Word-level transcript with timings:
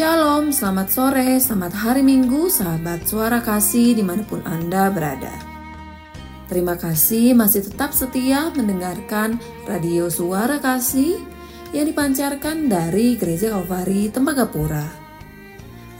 Shalom, 0.00 0.48
selamat 0.48 0.88
sore, 0.88 1.36
selamat 1.36 1.76
hari 1.76 2.00
Minggu, 2.00 2.48
sahabat 2.48 3.04
suara 3.04 3.44
kasih 3.44 3.92
di 3.92 4.00
mana 4.00 4.24
pun 4.24 4.40
Anda 4.48 4.88
berada. 4.88 5.28
Terima 6.48 6.72
kasih 6.80 7.36
masih 7.36 7.68
tetap 7.68 7.92
setia 7.92 8.48
mendengarkan 8.56 9.36
radio 9.68 10.08
suara 10.08 10.56
kasih 10.56 11.20
yang 11.76 11.84
dipancarkan 11.84 12.72
dari 12.72 13.20
Gereja 13.20 13.52
Kalvari 13.52 14.08
Tembagapura. 14.08 14.88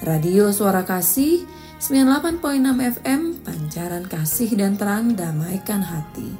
Radio 0.01 0.48
Suara 0.48 0.80
Kasih 0.80 1.45
98.6 1.76 3.04
FM, 3.04 3.45
pancaran 3.45 4.09
kasih 4.09 4.48
dan 4.56 4.80
terang 4.80 5.12
damaikan 5.12 5.84
hati. 5.84 6.32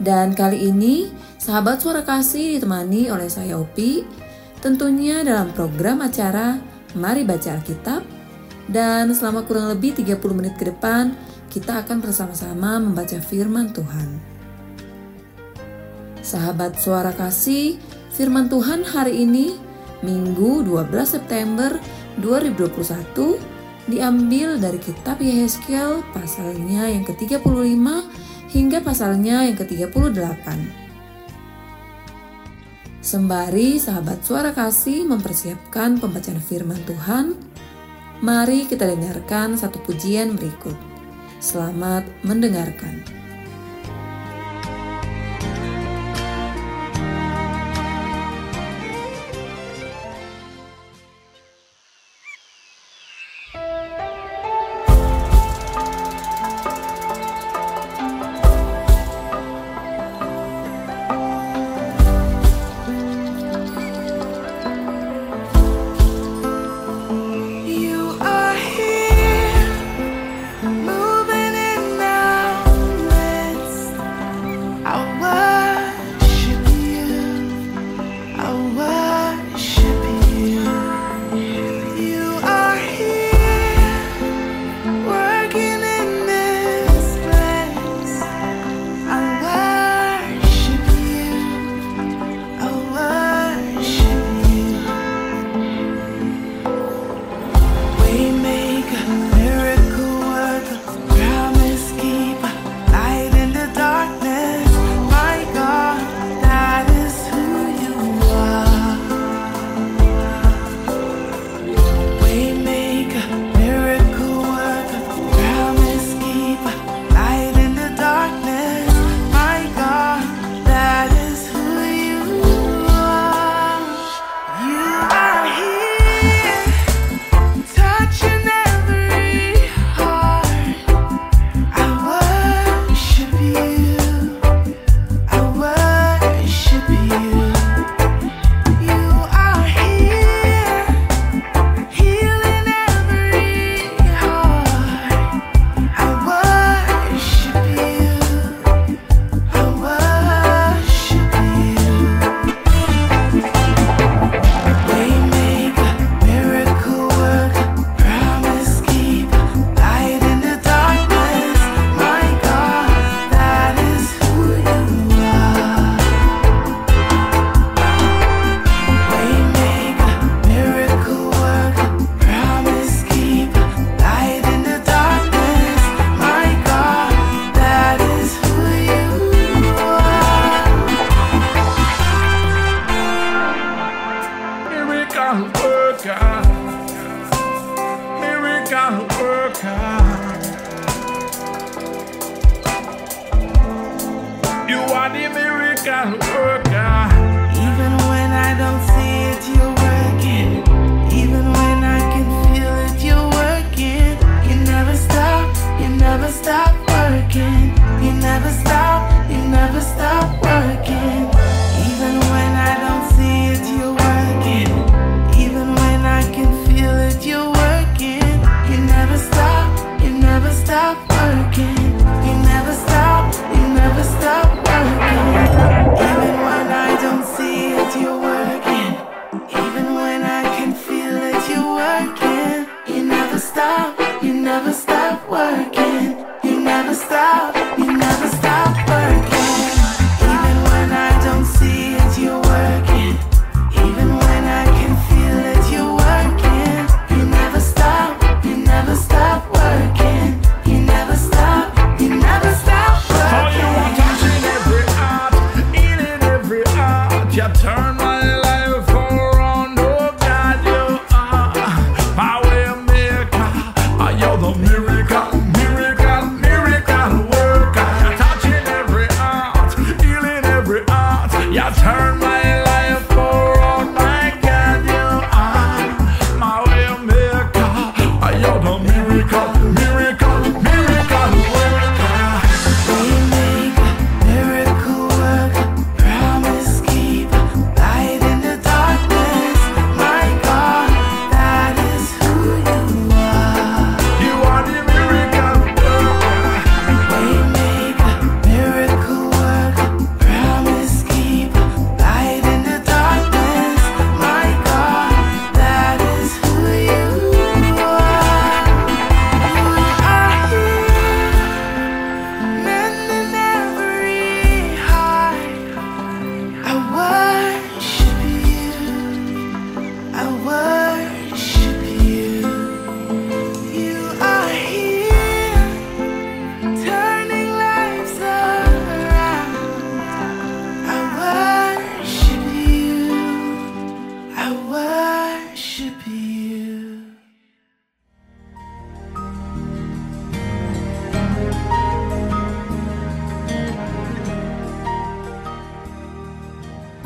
Dan 0.00 0.32
kali 0.32 0.72
ini, 0.72 1.12
sahabat 1.36 1.84
suara 1.84 2.00
kasih 2.00 2.56
ditemani 2.56 3.12
oleh 3.12 3.28
saya 3.28 3.60
Opi, 3.60 4.29
tentunya 4.60 5.24
dalam 5.24 5.52
program 5.56 6.04
acara 6.04 6.60
Mari 6.96 7.24
Baca 7.24 7.56
Alkitab, 7.56 8.02
dan 8.70 9.10
selama 9.10 9.42
kurang 9.48 9.72
lebih 9.72 9.98
30 9.98 10.20
menit 10.36 10.54
ke 10.54 10.70
depan, 10.70 11.16
kita 11.50 11.82
akan 11.82 11.98
bersama-sama 11.98 12.78
membaca 12.78 13.18
firman 13.18 13.74
Tuhan. 13.74 14.08
Sahabat 16.22 16.78
suara 16.78 17.10
kasih, 17.10 17.80
firman 18.14 18.46
Tuhan 18.46 18.86
hari 18.86 19.26
ini, 19.26 19.58
Minggu 20.00 20.64
12 20.64 21.18
September 21.18 21.74
2021, 22.22 23.36
diambil 23.90 24.56
dari 24.56 24.78
kitab 24.78 25.18
Yehezkiel 25.18 26.06
pasalnya 26.14 26.86
yang 26.86 27.02
ke-35 27.02 27.84
hingga 28.54 28.78
pasalnya 28.80 29.50
yang 29.50 29.56
ke-38. 29.58 30.79
Sembari 33.00 33.80
sahabat 33.80 34.28
suara 34.28 34.52
kasih 34.52 35.08
mempersiapkan 35.08 35.96
pembacaan 35.96 36.36
firman 36.36 36.84
Tuhan, 36.84 37.32
mari 38.20 38.68
kita 38.68 38.84
dengarkan 38.84 39.56
satu 39.56 39.80
pujian 39.80 40.36
berikut. 40.36 40.76
Selamat 41.40 42.04
mendengarkan. 42.20 43.19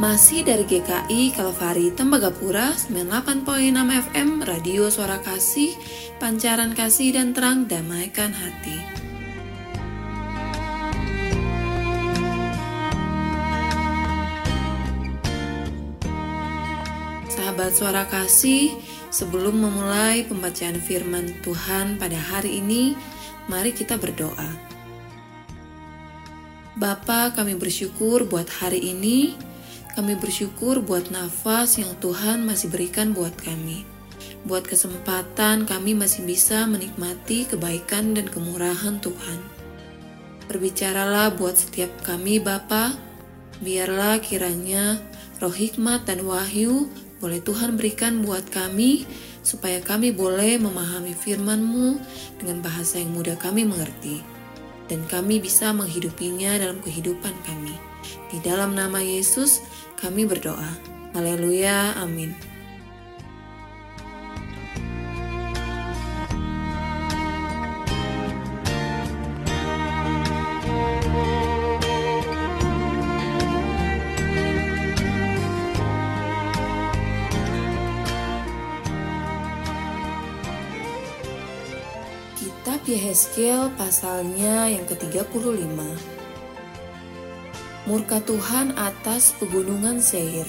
Masih 0.05 0.45
dari 0.45 0.69
GKI 0.69 1.33
Kalvari 1.33 1.89
Tembagapura 1.89 2.77
98.6 2.77 3.41
FM 4.13 4.45
Radio 4.45 4.93
Suara 4.93 5.17
Kasih 5.17 5.73
Pancaran 6.21 6.77
Kasih 6.77 7.17
dan 7.17 7.33
Terang 7.33 7.65
Damaikan 7.65 8.37
Hati. 8.37 8.85
Sahabat 17.33 17.73
Suara 17.73 18.05
Kasih 18.05 18.77
Sebelum 19.09 19.57
memulai 19.57 20.29
pembacaan 20.29 20.85
firman 20.85 21.33
Tuhan 21.41 21.97
pada 21.97 22.21
hari 22.21 22.61
ini 22.61 22.93
Mari 23.49 23.73
kita 23.73 23.97
berdoa. 23.97 24.53
Bapa 26.77 27.33
kami 27.33 27.57
bersyukur 27.57 28.29
buat 28.29 28.53
hari 28.53 28.85
ini 28.85 29.54
kami 29.95 30.19
bersyukur 30.19 30.83
buat 30.83 31.15
nafas 31.15 31.79
yang 31.79 31.95
Tuhan 32.03 32.43
masih 32.43 32.67
berikan 32.67 33.15
buat 33.15 33.31
kami. 33.39 33.87
Buat 34.43 34.67
kesempatan 34.67 35.71
kami 35.71 35.95
masih 35.95 36.27
bisa 36.27 36.67
menikmati 36.67 37.47
kebaikan 37.47 38.11
dan 38.13 38.27
kemurahan 38.27 38.99
Tuhan. 38.99 39.39
Berbicaralah 40.51 41.39
buat 41.39 41.55
setiap 41.55 41.95
kami 42.03 42.43
Bapa, 42.43 42.99
biarlah 43.63 44.19
kiranya 44.19 44.99
roh 45.39 45.55
hikmat 45.55 46.11
dan 46.11 46.27
wahyu 46.27 46.91
boleh 47.23 47.39
Tuhan 47.41 47.79
berikan 47.79 48.21
buat 48.21 48.51
kami 48.51 49.07
supaya 49.47 49.79
kami 49.79 50.11
boleh 50.11 50.59
memahami 50.59 51.15
firman-Mu 51.15 52.03
dengan 52.43 52.61
bahasa 52.61 52.99
yang 52.99 53.15
mudah 53.15 53.39
kami 53.39 53.63
mengerti 53.63 54.21
dan 54.91 55.07
kami 55.09 55.41
bisa 55.41 55.73
menghidupinya 55.73 56.61
dalam 56.61 56.83
kehidupan 56.83 57.33
kami. 57.47 57.73
Di 58.29 58.43
dalam 58.45 58.77
nama 58.77 59.01
Yesus, 59.01 59.65
kami 59.99 60.27
berdoa. 60.29 60.71
Haleluya, 61.15 61.95
amin. 62.03 62.35
Kitab 82.35 82.81
Yehezkiel 82.89 83.71
pasalnya 83.79 84.67
yang 84.69 84.85
ke-35 84.85 85.79
murka 87.85 88.17
Tuhan 88.25 88.73
atas 88.81 89.37
pegunungan 89.37 90.01
Seir. 90.01 90.49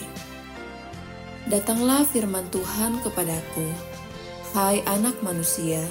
Datanglah 1.51 2.07
firman 2.07 2.47
Tuhan 2.47 3.03
kepadaku, 3.03 3.67
Hai 4.55 4.79
anak 4.87 5.19
manusia, 5.19 5.83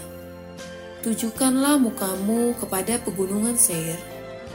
tujukanlah 1.05 1.77
mukamu 1.77 2.57
kepada 2.57 2.97
pegunungan 3.05 3.61
Seir, 3.61 4.01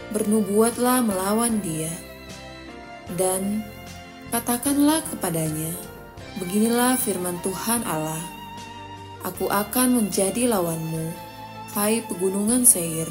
bernubuatlah 0.09 1.05
melawan 1.05 1.61
dia, 1.61 1.93
dan 3.13 3.61
katakanlah 4.33 5.05
kepadanya, 5.13 5.69
Beginilah 6.41 6.97
firman 6.97 7.37
Tuhan 7.45 7.85
Allah, 7.85 8.21
Aku 9.29 9.45
akan 9.45 10.01
menjadi 10.01 10.49
lawanmu, 10.49 11.13
hai 11.77 12.01
pegunungan 12.09 12.65
Seir, 12.65 13.05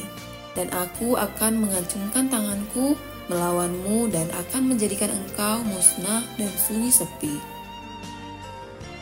dan 0.59 0.67
aku 0.75 1.15
akan 1.15 1.63
mengacungkan 1.63 2.27
tanganku 2.27 2.99
melawanmu 3.29 4.09
dan 4.09 4.27
akan 4.33 4.75
menjadikan 4.75 5.13
engkau 5.13 5.61
musnah 5.65 6.25
dan 6.41 6.51
sunyi 6.57 6.89
sepi. 6.89 7.37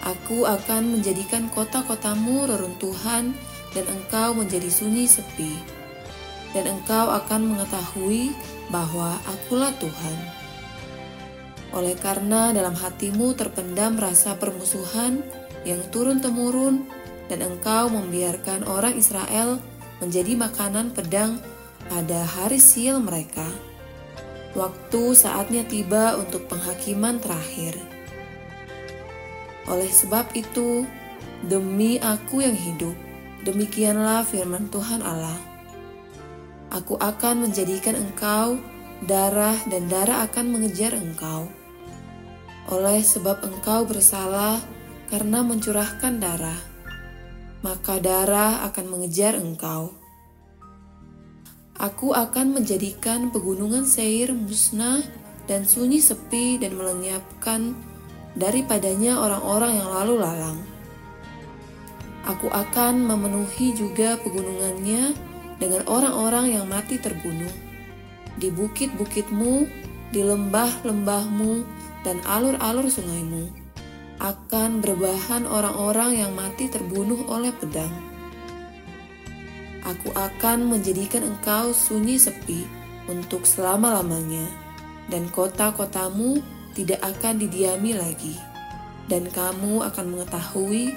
Aku 0.06 0.47
akan 0.47 0.99
menjadikan 0.99 1.50
kota-kotamu 1.50 2.47
reruntuhan 2.47 3.35
dan 3.75 3.85
engkau 3.90 4.38
menjadi 4.38 4.71
sunyi 4.71 5.11
sepi. 5.11 5.54
Dan 6.54 6.78
engkau 6.78 7.11
akan 7.11 7.54
mengetahui 7.54 8.30
bahwa 8.71 9.18
akulah 9.26 9.75
Tuhan. 9.83 10.16
Oleh 11.75 11.99
karena 11.99 12.54
dalam 12.54 12.73
hatimu 12.73 13.35
terpendam 13.35 13.99
rasa 13.99 14.38
permusuhan 14.38 15.26
yang 15.66 15.83
turun-temurun 15.90 16.87
dan 17.26 17.42
engkau 17.42 17.90
membiarkan 17.90 18.62
orang 18.71 18.95
Israel 18.95 19.59
menjadi 19.99 20.38
makanan 20.38 20.95
pedang 20.95 21.42
pada 21.90 22.23
hari 22.23 22.62
sial 22.62 23.02
mereka 23.02 23.45
Waktu 24.56 25.12
saatnya 25.12 25.68
tiba 25.68 26.16
untuk 26.16 26.48
penghakiman 26.48 27.20
terakhir. 27.20 27.76
Oleh 29.68 29.92
sebab 29.92 30.32
itu, 30.32 30.88
demi 31.44 32.00
aku 32.00 32.40
yang 32.40 32.56
hidup, 32.56 32.96
demikianlah 33.44 34.25
firman 34.25 34.72
Tuhan 34.72 35.04
Allah. 35.04 35.36
Aku 36.72 36.96
akan 36.96 37.44
menjadikan 37.44 38.00
engkau 38.00 38.56
darah 39.04 39.60
dan 39.68 39.92
darah 39.92 40.25
akan 40.25 40.56
mengejar 40.56 40.96
engkau. 40.96 41.52
Oleh 42.72 43.04
sebab 43.04 43.44
engkau 43.44 43.84
bersalah 43.84 44.56
karena 45.12 45.44
mencurahkan 45.44 46.16
darah, 46.16 46.60
maka 47.60 48.00
darah 48.00 48.64
akan 48.72 48.86
mengejar 48.88 49.36
engkau. 49.36 50.05
Aku 51.76 52.16
akan 52.16 52.56
menjadikan 52.56 53.28
pegunungan 53.28 53.85
Seir 53.85 54.33
musnah 54.33 55.04
dan 55.45 55.68
sunyi 55.68 56.00
sepi 56.00 56.56
dan 56.56 56.73
melenyapkan 56.73 57.76
daripadanya 58.33 59.21
orang-orang 59.21 59.76
yang 59.76 59.88
lalu 59.92 60.14
lalang. 60.16 60.59
Aku 62.25 62.49
akan 62.49 63.04
memenuhi 63.04 63.76
juga 63.76 64.16
pegunungannya 64.25 65.12
dengan 65.61 65.85
orang-orang 65.85 66.56
yang 66.56 66.64
mati 66.64 66.97
terbunuh. 66.97 67.52
Di 68.40 68.49
bukit-bukitmu, 68.50 69.68
di 70.11 70.21
lembah-lembahmu, 70.25 71.52
dan 72.06 72.23
alur-alur 72.23 72.87
sungaimu 72.87 73.50
akan 74.23 74.80
berbahan 74.80 75.45
orang-orang 75.45 76.25
yang 76.25 76.33
mati 76.33 76.71
terbunuh 76.73 77.26
oleh 77.28 77.52
pedang 77.52 78.15
Aku 79.87 80.11
akan 80.19 80.66
menjadikan 80.66 81.23
engkau 81.23 81.71
sunyi 81.71 82.19
sepi 82.19 82.66
untuk 83.07 83.47
selama-lamanya, 83.47 84.43
dan 85.07 85.31
kota-kotamu 85.31 86.43
tidak 86.75 86.99
akan 87.07 87.38
didiami 87.38 87.95
lagi, 87.95 88.35
dan 89.07 89.31
kamu 89.31 89.87
akan 89.87 90.07
mengetahui 90.11 90.90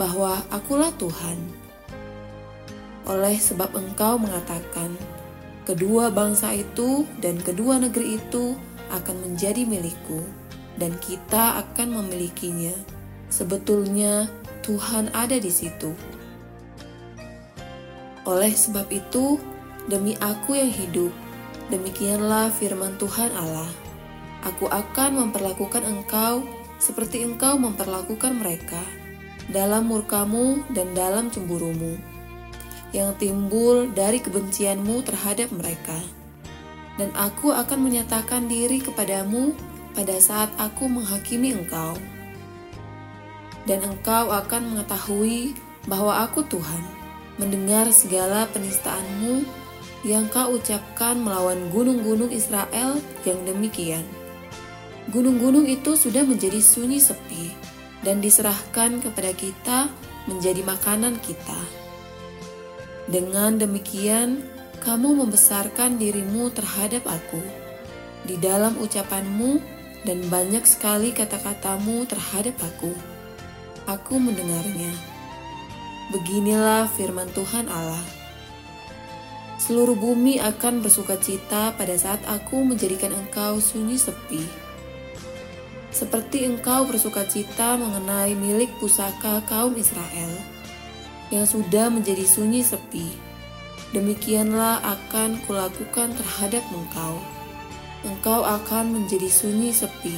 bahwa 0.00 0.40
Akulah 0.48 0.88
Tuhan. 0.96 1.36
Oleh 3.04 3.36
sebab 3.36 3.76
engkau 3.76 4.16
mengatakan, 4.16 4.96
kedua 5.68 6.08
bangsa 6.08 6.56
itu 6.56 7.04
dan 7.20 7.36
kedua 7.36 7.76
negeri 7.84 8.16
itu 8.16 8.56
akan 8.88 9.28
menjadi 9.28 9.68
milikku, 9.68 10.24
dan 10.80 10.96
kita 11.04 11.60
akan 11.60 12.00
memilikinya. 12.00 12.72
Sebetulnya 13.28 14.24
Tuhan 14.64 15.12
ada 15.12 15.36
di 15.36 15.52
situ 15.52 15.92
oleh 18.22 18.54
sebab 18.54 18.86
itu, 18.94 19.42
demi 19.90 20.14
aku 20.22 20.54
yang 20.54 20.70
hidup, 20.70 21.10
demikianlah 21.74 22.54
firman 22.54 22.94
Tuhan 22.94 23.34
Allah. 23.34 23.70
Aku 24.46 24.70
akan 24.70 25.26
memperlakukan 25.26 25.82
engkau 25.82 26.46
seperti 26.78 27.22
engkau 27.22 27.58
memperlakukan 27.58 28.38
mereka 28.38 28.82
dalam 29.50 29.90
murkamu 29.90 30.62
dan 30.74 30.94
dalam 30.94 31.30
cemburumu 31.30 31.98
yang 32.94 33.16
timbul 33.18 33.90
dari 33.90 34.22
kebencianmu 34.22 35.02
terhadap 35.02 35.50
mereka. 35.50 35.98
Dan 37.00 37.08
aku 37.16 37.50
akan 37.50 37.88
menyatakan 37.88 38.46
diri 38.46 38.78
kepadamu 38.84 39.56
pada 39.96 40.12
saat 40.20 40.52
aku 40.60 40.86
menghakimi 40.86 41.56
engkau. 41.56 41.96
Dan 43.64 43.80
engkau 43.80 44.28
akan 44.28 44.76
mengetahui 44.76 45.56
bahwa 45.88 46.20
aku 46.20 46.44
Tuhan 46.46 47.01
mendengar 47.42 47.90
segala 47.90 48.46
penistaanmu 48.54 49.42
yang 50.06 50.30
kau 50.30 50.54
ucapkan 50.54 51.18
melawan 51.18 51.66
gunung-gunung 51.74 52.30
Israel 52.30 53.02
yang 53.26 53.42
demikian. 53.42 54.06
Gunung-gunung 55.10 55.66
itu 55.66 55.98
sudah 55.98 56.22
menjadi 56.22 56.62
sunyi 56.62 57.02
sepi 57.02 57.50
dan 58.06 58.22
diserahkan 58.22 59.02
kepada 59.02 59.34
kita 59.34 59.90
menjadi 60.30 60.62
makanan 60.62 61.18
kita. 61.18 61.58
Dengan 63.10 63.58
demikian, 63.58 64.46
kamu 64.78 65.26
membesarkan 65.26 65.98
dirimu 65.98 66.54
terhadap 66.54 67.02
aku 67.10 67.42
di 68.22 68.38
dalam 68.38 68.78
ucapanmu 68.78 69.58
dan 70.06 70.22
banyak 70.30 70.62
sekali 70.66 71.10
kata-katamu 71.10 72.06
terhadap 72.06 72.54
aku. 72.62 72.94
Aku 73.90 74.18
mendengarnya. 74.18 75.11
Beginilah 76.12 76.92
firman 76.92 77.32
Tuhan 77.32 77.72
Allah. 77.72 78.04
Seluruh 79.56 79.96
bumi 79.96 80.36
akan 80.44 80.84
bersuka 80.84 81.16
cita 81.16 81.72
pada 81.72 81.96
saat 81.96 82.20
aku 82.28 82.60
menjadikan 82.60 83.16
engkau 83.16 83.56
sunyi 83.56 83.96
sepi. 83.96 84.44
seperti 85.92 86.48
engkau 86.48 86.88
bersuka 86.88 87.22
cita 87.28 87.76
mengenai 87.76 88.32
milik 88.32 88.72
pusaka 88.80 89.44
kaum 89.44 89.76
Israel 89.76 90.32
yang 91.28 91.44
sudah 91.44 91.92
menjadi 91.92 92.24
sunyi 92.24 92.64
sepi. 92.64 93.12
Demikianlah 93.92 94.80
akan 94.80 95.36
kulakukan 95.44 96.16
terhadap 96.16 96.64
engkau. 96.72 97.20
Engkau 98.08 98.40
akan 98.40 99.00
menjadi 99.00 99.28
sunyi 99.28 99.68
sepi. 99.68 100.16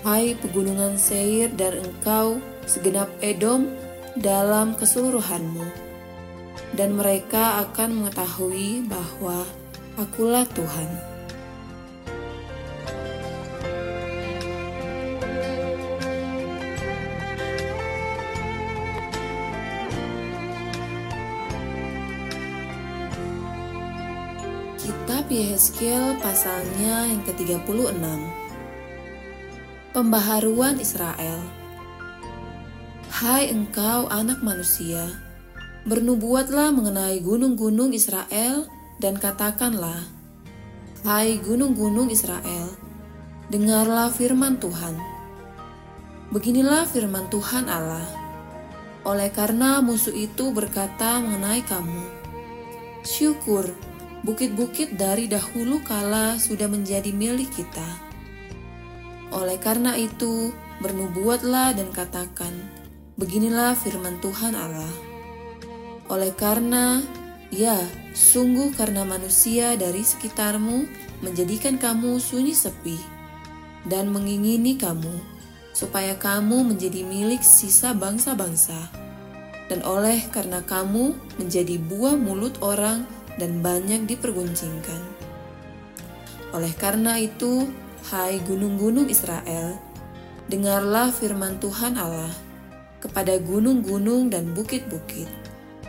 Hai 0.00 0.32
pegunungan 0.40 0.96
Seir 0.96 1.52
dan 1.52 1.84
engkau 1.84 2.40
segenap 2.64 3.12
Edom 3.20 3.68
dalam 4.16 4.72
keseluruhanmu. 4.76 5.64
Dan 6.76 6.96
mereka 6.96 7.64
akan 7.68 8.04
mengetahui 8.04 8.84
bahwa 8.84 9.44
akulah 9.96 10.44
Tuhan. 10.52 11.16
Kitab 24.76 25.32
Yehezkiel 25.32 26.18
pasalnya 26.20 27.08
yang 27.08 27.22
ke-36 27.24 28.04
Pembaharuan 29.96 30.76
Israel 30.76 31.65
Hai 33.16 33.48
engkau 33.48 34.12
anak 34.12 34.44
manusia, 34.44 35.08
bernubuatlah 35.88 36.68
mengenai 36.68 37.24
gunung-gunung 37.24 37.96
Israel 37.96 38.68
dan 39.00 39.16
katakanlah, 39.16 40.04
Hai 41.00 41.40
gunung-gunung 41.40 42.12
Israel, 42.12 42.76
dengarlah 43.48 44.12
firman 44.12 44.60
Tuhan. 44.60 45.00
Beginilah 46.28 46.84
firman 46.84 47.32
Tuhan 47.32 47.72
Allah, 47.72 48.04
oleh 49.08 49.32
karena 49.32 49.80
musuh 49.80 50.12
itu 50.12 50.52
berkata 50.52 51.16
mengenai 51.16 51.64
kamu, 51.64 52.04
Syukur, 53.00 53.64
bukit-bukit 54.28 55.00
dari 55.00 55.24
dahulu 55.24 55.80
kala 55.88 56.36
sudah 56.36 56.68
menjadi 56.68 57.16
milik 57.16 57.48
kita. 57.48 57.88
Oleh 59.32 59.56
karena 59.56 59.96
itu, 59.96 60.52
bernubuatlah 60.84 61.72
dan 61.72 61.88
katakan, 61.96 62.84
beginilah 63.16 63.72
firman 63.80 64.20
Tuhan 64.20 64.52
Allah. 64.52 64.92
Oleh 66.12 66.36
karena, 66.36 67.00
ya, 67.48 67.80
sungguh 68.12 68.76
karena 68.76 69.08
manusia 69.08 69.72
dari 69.74 70.04
sekitarmu 70.04 70.84
menjadikan 71.24 71.80
kamu 71.80 72.20
sunyi 72.20 72.52
sepi 72.52 73.00
dan 73.88 74.12
mengingini 74.12 74.76
kamu, 74.76 75.16
supaya 75.72 76.12
kamu 76.20 76.76
menjadi 76.76 77.00
milik 77.08 77.40
sisa 77.40 77.96
bangsa-bangsa. 77.96 78.92
Dan 79.66 79.82
oleh 79.82 80.22
karena 80.30 80.60
kamu 80.62 81.16
menjadi 81.40 81.80
buah 81.88 82.14
mulut 82.14 82.60
orang 82.60 83.08
dan 83.40 83.64
banyak 83.64 84.06
diperguncingkan. 84.06 85.02
Oleh 86.52 86.70
karena 86.76 87.18
itu, 87.18 87.66
hai 88.12 88.38
gunung-gunung 88.44 89.08
Israel, 89.08 89.74
dengarlah 90.46 91.10
firman 91.10 91.58
Tuhan 91.58 91.98
Allah 91.98 92.45
kepada 93.06 93.38
gunung-gunung 93.38 94.34
dan 94.34 94.50
bukit-bukit, 94.50 95.30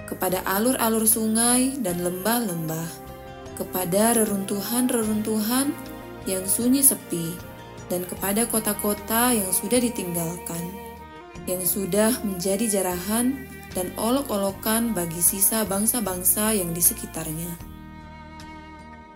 kepada 0.05 0.45
alur-alur 0.45 1.09
sungai 1.09 1.73
dan 1.81 2.05
lembah-lembah, 2.05 2.85
kepada 3.57 4.13
reruntuhan-reruntuhan 4.21 5.73
yang 6.29 6.45
sunyi 6.45 6.85
sepi, 6.85 7.33
dan 7.89 8.05
kepada 8.05 8.45
kota-kota 8.45 9.33
yang 9.33 9.49
sudah 9.49 9.81
ditinggalkan, 9.81 10.61
yang 11.49 11.65
sudah 11.65 12.13
menjadi 12.21 12.79
jarahan 12.79 13.49
dan 13.73 13.89
olok-olokan 13.97 14.93
bagi 14.93 15.19
sisa 15.19 15.65
bangsa-bangsa 15.65 16.53
yang 16.53 16.69
di 16.69 16.83
sekitarnya. 16.85 17.57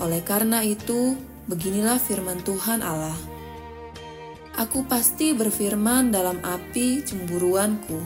Oleh 0.01 0.25
karena 0.25 0.65
itu, 0.65 1.13
beginilah 1.45 2.01
firman 2.01 2.41
Tuhan 2.41 2.81
Allah. 2.81 3.30
Aku 4.59 4.83
pasti 4.83 5.31
berfirman 5.31 6.11
dalam 6.11 6.39
api 6.43 7.07
cemburuanku, 7.07 8.03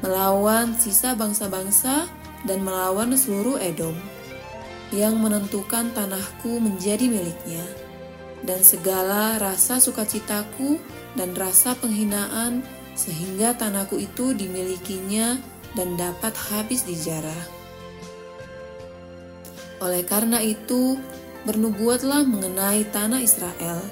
melawan 0.00 0.72
sisa 0.72 1.12
bangsa-bangsa 1.12 2.08
dan 2.48 2.64
melawan 2.64 3.12
seluruh 3.12 3.60
Edom, 3.60 3.92
yang 4.94 5.20
menentukan 5.20 5.92
tanahku 5.92 6.62
menjadi 6.62 7.12
miliknya, 7.12 7.64
dan 8.46 8.64
segala 8.64 9.36
rasa 9.36 9.82
sukacitaku 9.82 10.80
dan 11.12 11.36
rasa 11.36 11.76
penghinaan 11.76 12.64
sehingga 12.96 13.52
tanahku 13.52 14.00
itu 14.00 14.32
dimilikinya 14.32 15.36
dan 15.76 16.00
dapat 16.00 16.32
habis 16.48 16.88
dijarah. 16.88 17.44
Oleh 19.84 20.08
karena 20.08 20.40
itu, 20.40 20.96
bernubuatlah 21.44 22.24
mengenai 22.24 22.88
tanah 22.88 23.20
Israel, 23.20 23.84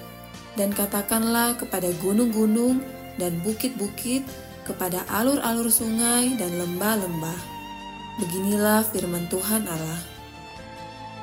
dan 0.55 0.71
katakanlah 0.71 1.59
kepada 1.59 1.91
gunung-gunung 2.03 2.83
dan 3.19 3.39
bukit-bukit, 3.43 4.27
kepada 4.65 5.05
alur-alur 5.13 5.69
sungai 5.69 6.35
dan 6.41 6.57
lembah-lembah. 6.57 7.41
Beginilah 8.17 8.83
firman 8.89 9.29
Tuhan 9.29 9.69
Allah. 9.69 10.01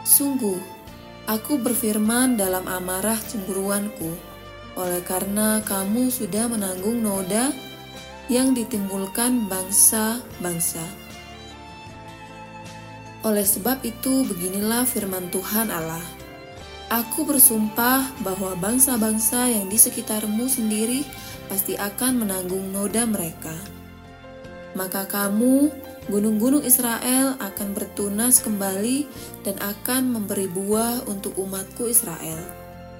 Sungguh, 0.06 0.60
aku 1.26 1.58
berfirman 1.58 2.38
dalam 2.38 2.70
amarah 2.70 3.18
cemburuanku, 3.18 4.14
oleh 4.78 5.02
karena 5.04 5.60
kamu 5.66 6.14
sudah 6.14 6.48
menanggung 6.48 7.02
noda 7.02 7.52
yang 8.32 8.56
ditimbulkan 8.56 9.50
bangsa-bangsa. 9.50 10.84
Oleh 13.22 13.46
sebab 13.46 13.84
itu, 13.86 14.26
beginilah 14.26 14.86
firman 14.86 15.30
Tuhan 15.30 15.70
Allah: 15.70 16.02
Aku 16.92 17.24
bersumpah 17.24 18.04
bahwa 18.20 18.52
bangsa-bangsa 18.60 19.48
yang 19.48 19.72
di 19.72 19.80
sekitarmu 19.80 20.44
sendiri 20.52 21.08
pasti 21.48 21.80
akan 21.80 22.28
menanggung 22.28 22.68
noda 22.76 23.08
mereka. 23.08 23.56
Maka 24.76 25.08
kamu, 25.08 25.72
gunung-gunung 26.12 26.68
Israel, 26.68 27.40
akan 27.40 27.72
bertunas 27.72 28.44
kembali 28.44 29.08
dan 29.48 29.56
akan 29.64 30.20
memberi 30.20 30.52
buah 30.52 31.08
untuk 31.08 31.40
umatku 31.40 31.88
Israel, 31.88 32.44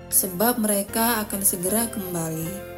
sebab 0.08 0.64
mereka 0.64 1.20
akan 1.28 1.42
segera 1.44 1.92
kembali 1.92 2.72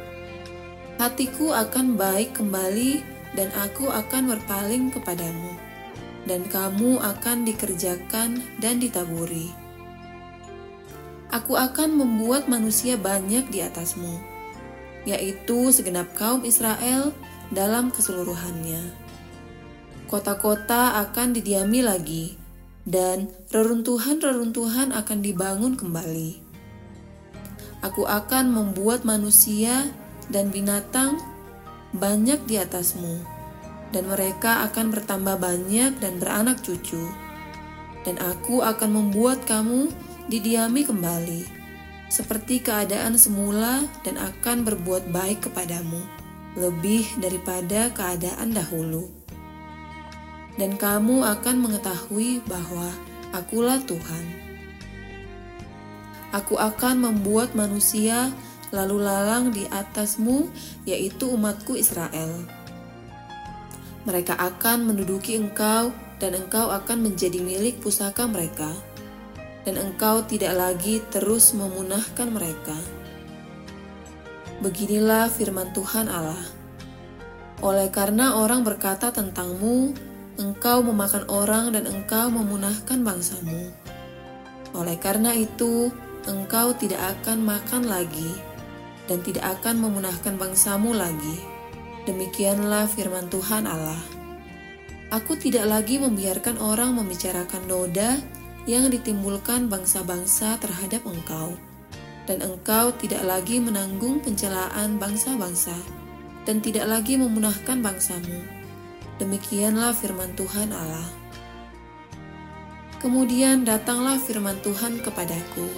hatiku 0.98 1.50
akan 1.50 1.98
baik 1.98 2.38
kembali 2.38 3.02
dan 3.34 3.50
aku 3.58 3.90
akan 3.90 4.30
berpaling 4.30 4.94
kepadamu, 4.94 5.52
dan 6.30 6.46
kamu 6.46 7.02
akan 7.02 7.42
dikerjakan 7.42 8.38
dan 8.62 8.78
ditaburi. 8.78 9.63
Aku 11.34 11.58
akan 11.58 11.98
membuat 11.98 12.46
manusia 12.46 12.94
banyak 12.94 13.50
di 13.50 13.58
atasmu, 13.58 14.22
yaitu 15.02 15.74
segenap 15.74 16.14
kaum 16.14 16.46
Israel 16.46 17.10
dalam 17.50 17.90
keseluruhannya. 17.90 18.94
Kota-kota 20.06 21.02
akan 21.02 21.34
didiami 21.34 21.82
lagi, 21.82 22.38
dan 22.86 23.34
reruntuhan-reruntuhan 23.50 24.94
akan 24.94 25.18
dibangun 25.26 25.74
kembali. 25.74 26.38
Aku 27.82 28.06
akan 28.06 28.54
membuat 28.54 29.02
manusia 29.02 29.90
dan 30.30 30.54
binatang 30.54 31.18
banyak 31.90 32.38
di 32.46 32.62
atasmu, 32.62 33.18
dan 33.90 34.06
mereka 34.06 34.62
akan 34.70 34.94
bertambah 34.94 35.42
banyak 35.42 35.98
dan 35.98 36.22
beranak 36.22 36.62
cucu. 36.62 37.10
Dan 38.06 38.22
aku 38.22 38.62
akan 38.62 39.02
membuat 39.02 39.42
kamu 39.50 39.90
didiami 40.28 40.88
kembali, 40.88 41.42
seperti 42.08 42.64
keadaan 42.64 43.20
semula, 43.20 43.84
dan 44.06 44.16
akan 44.16 44.64
berbuat 44.64 45.12
baik 45.12 45.50
kepadamu, 45.50 46.00
lebih 46.56 47.04
daripada 47.20 47.92
keadaan 47.92 48.54
dahulu. 48.56 49.10
Dan 50.54 50.78
kamu 50.78 51.26
akan 51.26 51.56
mengetahui 51.60 52.38
bahwa 52.46 52.88
Akulah 53.34 53.82
Tuhan. 53.82 54.24
Aku 56.30 56.54
akan 56.54 57.02
membuat 57.02 57.58
manusia 57.58 58.30
lalu 58.70 59.02
lalang 59.02 59.50
di 59.50 59.66
atasmu, 59.70 60.50
yaitu 60.86 61.30
umatku 61.30 61.74
Israel. 61.74 62.30
Mereka 64.06 64.38
akan 64.38 64.86
menduduki 64.86 65.34
engkau, 65.34 65.90
dan 66.22 66.38
engkau 66.38 66.70
akan 66.70 67.10
menjadi 67.10 67.42
milik 67.42 67.82
pusaka 67.82 68.26
mereka, 68.30 68.70
dan 69.64 69.80
engkau 69.80 70.24
tidak 70.24 70.52
lagi 70.56 71.00
terus 71.08 71.56
memunahkan 71.56 72.28
mereka. 72.28 72.76
Beginilah 74.60 75.32
firman 75.32 75.72
Tuhan 75.72 76.06
Allah. 76.08 76.44
Oleh 77.64 77.88
karena 77.88 78.36
orang 78.36 78.62
berkata 78.62 79.08
tentangmu, 79.10 79.96
engkau 80.36 80.84
memakan 80.84 81.24
orang 81.32 81.72
dan 81.72 81.88
engkau 81.88 82.28
memunahkan 82.28 83.00
bangsamu. 83.00 83.72
Oleh 84.76 85.00
karena 85.00 85.32
itu, 85.32 85.88
engkau 86.28 86.76
tidak 86.76 87.00
akan 87.20 87.44
makan 87.44 87.88
lagi 87.88 88.36
dan 89.08 89.20
tidak 89.24 89.60
akan 89.60 89.80
memunahkan 89.80 90.36
bangsamu 90.36 90.92
lagi. 90.92 91.36
Demikianlah 92.04 92.84
firman 92.88 93.32
Tuhan 93.32 93.64
Allah. 93.64 94.00
Aku 95.08 95.38
tidak 95.38 95.68
lagi 95.68 95.96
membiarkan 96.02 96.58
orang 96.58 96.96
membicarakan 96.96 97.64
noda 97.70 98.18
yang 98.64 98.88
ditimbulkan 98.88 99.68
bangsa-bangsa 99.68 100.56
terhadap 100.56 101.04
engkau, 101.04 101.52
dan 102.24 102.40
engkau 102.40 102.92
tidak 102.96 103.20
lagi 103.24 103.60
menanggung 103.60 104.24
pencelaan 104.24 104.96
bangsa-bangsa, 104.96 105.76
dan 106.48 106.64
tidak 106.64 106.88
lagi 106.88 107.20
memunahkan 107.20 107.84
bangsamu. 107.84 108.40
Demikianlah 109.20 109.92
firman 109.94 110.32
Tuhan 110.34 110.72
Allah. 110.72 111.08
Kemudian 113.04 113.68
datanglah 113.68 114.16
firman 114.16 114.56
Tuhan 114.64 115.04
kepadaku, 115.04 115.68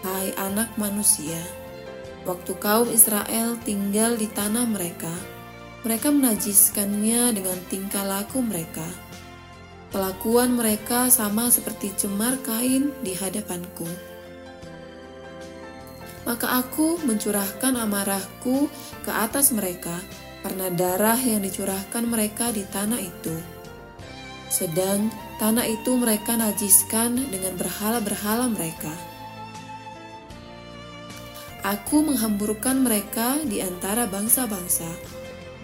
"Hai 0.00 0.32
anak 0.40 0.72
manusia, 0.80 1.38
waktu 2.24 2.56
kaum 2.56 2.88
Israel 2.88 3.60
tinggal 3.60 4.16
di 4.16 4.24
tanah 4.32 4.64
mereka, 4.64 5.12
mereka 5.84 6.08
menajiskannya 6.08 7.36
dengan 7.36 7.60
tingkah 7.68 8.00
laku 8.00 8.40
mereka." 8.40 9.03
Kelakuan 9.94 10.58
mereka 10.58 11.06
sama 11.06 11.54
seperti 11.54 11.94
cemar 11.94 12.42
kain 12.42 12.90
di 13.06 13.14
hadapanku. 13.14 13.86
Maka 16.26 16.58
aku 16.58 16.98
mencurahkan 17.06 17.78
amarahku 17.78 18.66
ke 19.06 19.10
atas 19.14 19.54
mereka 19.54 19.94
karena 20.42 20.66
darah 20.74 21.14
yang 21.14 21.46
dicurahkan 21.46 22.10
mereka 22.10 22.50
di 22.50 22.66
tanah 22.66 22.98
itu. 22.98 23.38
Sedang 24.50 25.14
tanah 25.38 25.62
itu 25.62 25.94
mereka 25.94 26.34
najiskan 26.34 27.14
dengan 27.30 27.54
berhala-berhala 27.54 28.50
mereka. 28.50 28.90
Aku 31.62 32.02
menghamburkan 32.02 32.82
mereka 32.82 33.38
di 33.46 33.62
antara 33.62 34.10
bangsa-bangsa, 34.10 34.90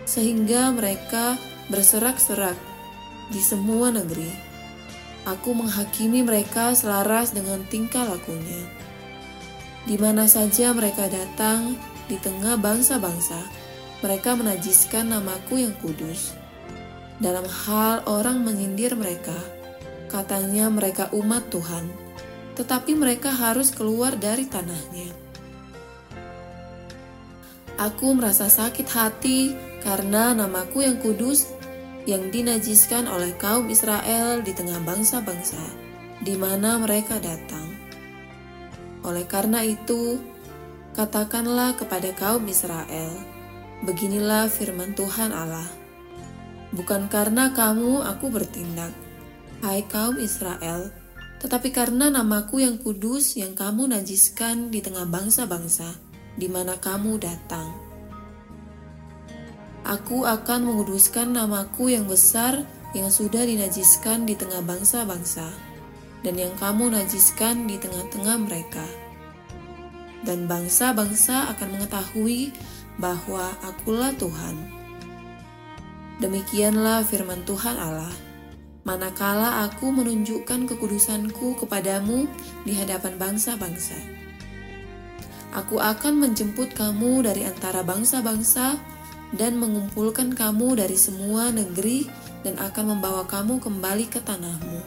sehingga 0.06 0.70
mereka 0.70 1.34
berserak-serak 1.66 2.69
di 3.30 3.38
semua 3.38 3.94
negeri. 3.94 4.28
Aku 5.24 5.54
menghakimi 5.54 6.26
mereka 6.26 6.74
selaras 6.74 7.30
dengan 7.30 7.62
tingkah 7.70 8.02
lakunya. 8.02 8.66
Di 9.86 9.96
mana 9.96 10.26
saja 10.26 10.74
mereka 10.74 11.06
datang, 11.06 11.78
di 12.10 12.18
tengah 12.18 12.58
bangsa-bangsa, 12.58 13.38
mereka 14.02 14.34
menajiskan 14.34 15.14
namaku 15.14 15.62
yang 15.62 15.74
kudus. 15.78 16.34
Dalam 17.22 17.46
hal 17.46 18.02
orang 18.10 18.42
menyindir 18.42 18.96
mereka, 18.98 19.36
katanya 20.10 20.72
mereka 20.72 21.12
umat 21.14 21.46
Tuhan, 21.52 21.86
tetapi 22.58 22.98
mereka 22.98 23.30
harus 23.30 23.70
keluar 23.70 24.16
dari 24.18 24.48
tanahnya. 24.48 25.12
Aku 27.80 28.12
merasa 28.12 28.48
sakit 28.48 28.88
hati 28.92 29.56
karena 29.80 30.36
namaku 30.36 30.84
yang 30.84 31.00
kudus 31.00 31.48
yang 32.08 32.32
dinajiskan 32.32 33.04
oleh 33.04 33.36
kaum 33.36 33.68
Israel 33.68 34.40
di 34.40 34.56
tengah 34.56 34.80
bangsa-bangsa 34.84 35.60
di 36.20 36.36
mana 36.36 36.76
mereka 36.80 37.16
datang. 37.20 37.66
Oleh 39.00 39.24
karena 39.24 39.64
itu, 39.64 40.20
katakanlah 40.92 41.76
kepada 41.76 42.12
kaum 42.12 42.44
Israel, 42.44 43.12
beginilah 43.84 44.52
firman 44.52 44.92
Tuhan 44.92 45.32
Allah. 45.32 45.68
Bukan 46.76 47.08
karena 47.08 47.50
kamu 47.56 48.04
aku 48.04 48.28
bertindak, 48.28 48.92
hai 49.64 49.82
kaum 49.88 50.20
Israel, 50.20 50.92
tetapi 51.40 51.72
karena 51.72 52.12
namaku 52.12 52.60
yang 52.60 52.76
kudus 52.76 53.40
yang 53.40 53.56
kamu 53.56 53.88
najiskan 53.96 54.68
di 54.68 54.84
tengah 54.84 55.08
bangsa-bangsa 55.08 55.96
di 56.36 56.46
mana 56.46 56.76
kamu 56.76 57.16
datang. 57.16 57.89
Aku 59.80 60.28
akan 60.28 60.68
menguduskan 60.68 61.32
namaku 61.32 61.96
yang 61.96 62.04
besar 62.04 62.68
yang 62.92 63.08
sudah 63.08 63.46
dinajiskan 63.46 64.28
di 64.28 64.36
tengah 64.36 64.60
bangsa-bangsa, 64.60 65.48
dan 66.20 66.34
yang 66.36 66.52
kamu 66.60 66.92
najiskan 66.92 67.64
di 67.64 67.80
tengah-tengah 67.80 68.36
mereka. 68.44 68.84
Dan 70.20 70.44
bangsa-bangsa 70.44 71.48
akan 71.56 71.80
mengetahui 71.80 72.52
bahwa 73.00 73.56
akulah 73.64 74.12
Tuhan. 74.20 74.56
Demikianlah 76.20 77.00
firman 77.08 77.40
Tuhan 77.48 77.80
Allah. 77.80 78.12
Manakala 78.84 79.64
aku 79.64 79.88
menunjukkan 79.88 80.68
kekudusanku 80.68 81.56
kepadamu 81.56 82.28
di 82.68 82.76
hadapan 82.76 83.16
bangsa-bangsa, 83.16 83.96
aku 85.52 85.76
akan 85.82 86.16
menjemput 86.16 86.72
kamu 86.72 87.26
dari 87.26 87.44
antara 87.44 87.84
bangsa-bangsa 87.84 88.78
dan 89.34 89.58
mengumpulkan 89.58 90.34
kamu 90.34 90.82
dari 90.82 90.98
semua 90.98 91.54
negeri 91.54 92.10
dan 92.42 92.58
akan 92.58 92.96
membawa 92.96 93.28
kamu 93.28 93.62
kembali 93.62 94.06
ke 94.10 94.18
tanahmu. 94.18 94.80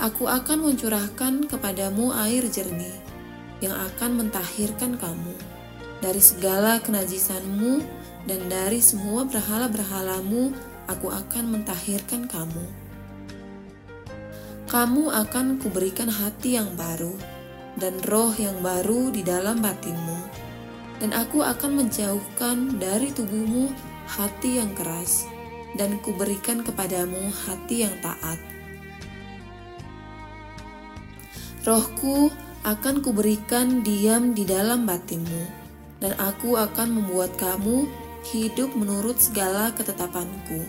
Aku 0.00 0.26
akan 0.26 0.72
mencurahkan 0.72 1.46
kepadamu 1.46 2.10
air 2.16 2.48
jernih 2.48 2.96
yang 3.62 3.76
akan 3.76 4.24
mentahirkan 4.24 4.98
kamu 4.98 5.34
dari 6.02 6.20
segala 6.20 6.82
kenajisanmu 6.82 7.80
dan 8.24 8.40
dari 8.48 8.80
semua 8.80 9.28
berhala-berhalamu 9.28 10.52
aku 10.88 11.08
akan 11.12 11.44
mentahirkan 11.60 12.26
kamu. 12.28 12.66
Kamu 14.64 15.12
akan 15.12 15.62
kuberikan 15.62 16.10
hati 16.10 16.58
yang 16.58 16.72
baru 16.74 17.14
dan 17.78 18.00
roh 18.08 18.34
yang 18.34 18.58
baru 18.64 19.14
di 19.14 19.22
dalam 19.22 19.62
batinmu 19.62 20.43
dan 21.02 21.10
aku 21.14 21.42
akan 21.42 21.84
menjauhkan 21.84 22.78
dari 22.78 23.10
tubuhmu 23.10 23.70
hati 24.06 24.62
yang 24.62 24.70
keras, 24.76 25.26
dan 25.74 25.98
kuberikan 26.00 26.62
kepadamu 26.62 27.30
hati 27.46 27.86
yang 27.86 27.94
taat. 27.98 28.38
Rohku 31.64 32.28
akan 32.62 33.00
kuberikan 33.00 33.80
diam 33.80 34.36
di 34.36 34.44
dalam 34.44 34.84
batinmu, 34.84 35.44
dan 35.98 36.12
aku 36.20 36.60
akan 36.60 37.00
membuat 37.00 37.34
kamu 37.40 37.88
hidup 38.30 38.72
menurut 38.76 39.16
segala 39.18 39.72
ketetapanku, 39.72 40.62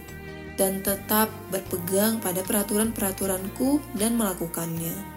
dan 0.56 0.80
tetap 0.82 1.28
berpegang 1.52 2.24
pada 2.24 2.40
peraturan-peraturanku 2.44 3.84
dan 4.00 4.16
melakukannya 4.16 5.15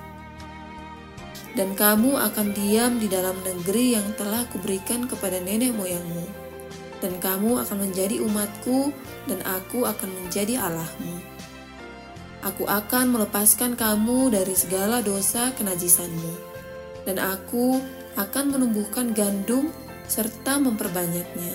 dan 1.57 1.73
kamu 1.73 2.19
akan 2.19 2.53
diam 2.53 3.01
di 3.01 3.09
dalam 3.09 3.39
negeri 3.41 3.97
yang 3.97 4.05
telah 4.19 4.45
kuberikan 4.53 5.09
kepada 5.09 5.41
nenek 5.41 5.73
moyangmu. 5.73 6.27
Dan 6.99 7.23
kamu 7.23 7.63
akan 7.63 7.79
menjadi 7.89 8.19
umatku, 8.27 8.91
dan 9.31 9.39
aku 9.47 9.87
akan 9.87 10.11
menjadi 10.19 10.59
Allahmu. 10.59 11.15
Aku 12.43 12.67
akan 12.67 13.15
melepaskan 13.15 13.79
kamu 13.79 14.35
dari 14.35 14.55
segala 14.59 14.99
dosa 14.99 15.55
kenajisanmu, 15.55 16.35
dan 17.07 17.23
aku 17.23 17.79
akan 18.19 18.51
menumbuhkan 18.51 19.15
gandum 19.15 19.71
serta 20.11 20.59
memperbanyaknya, 20.59 21.55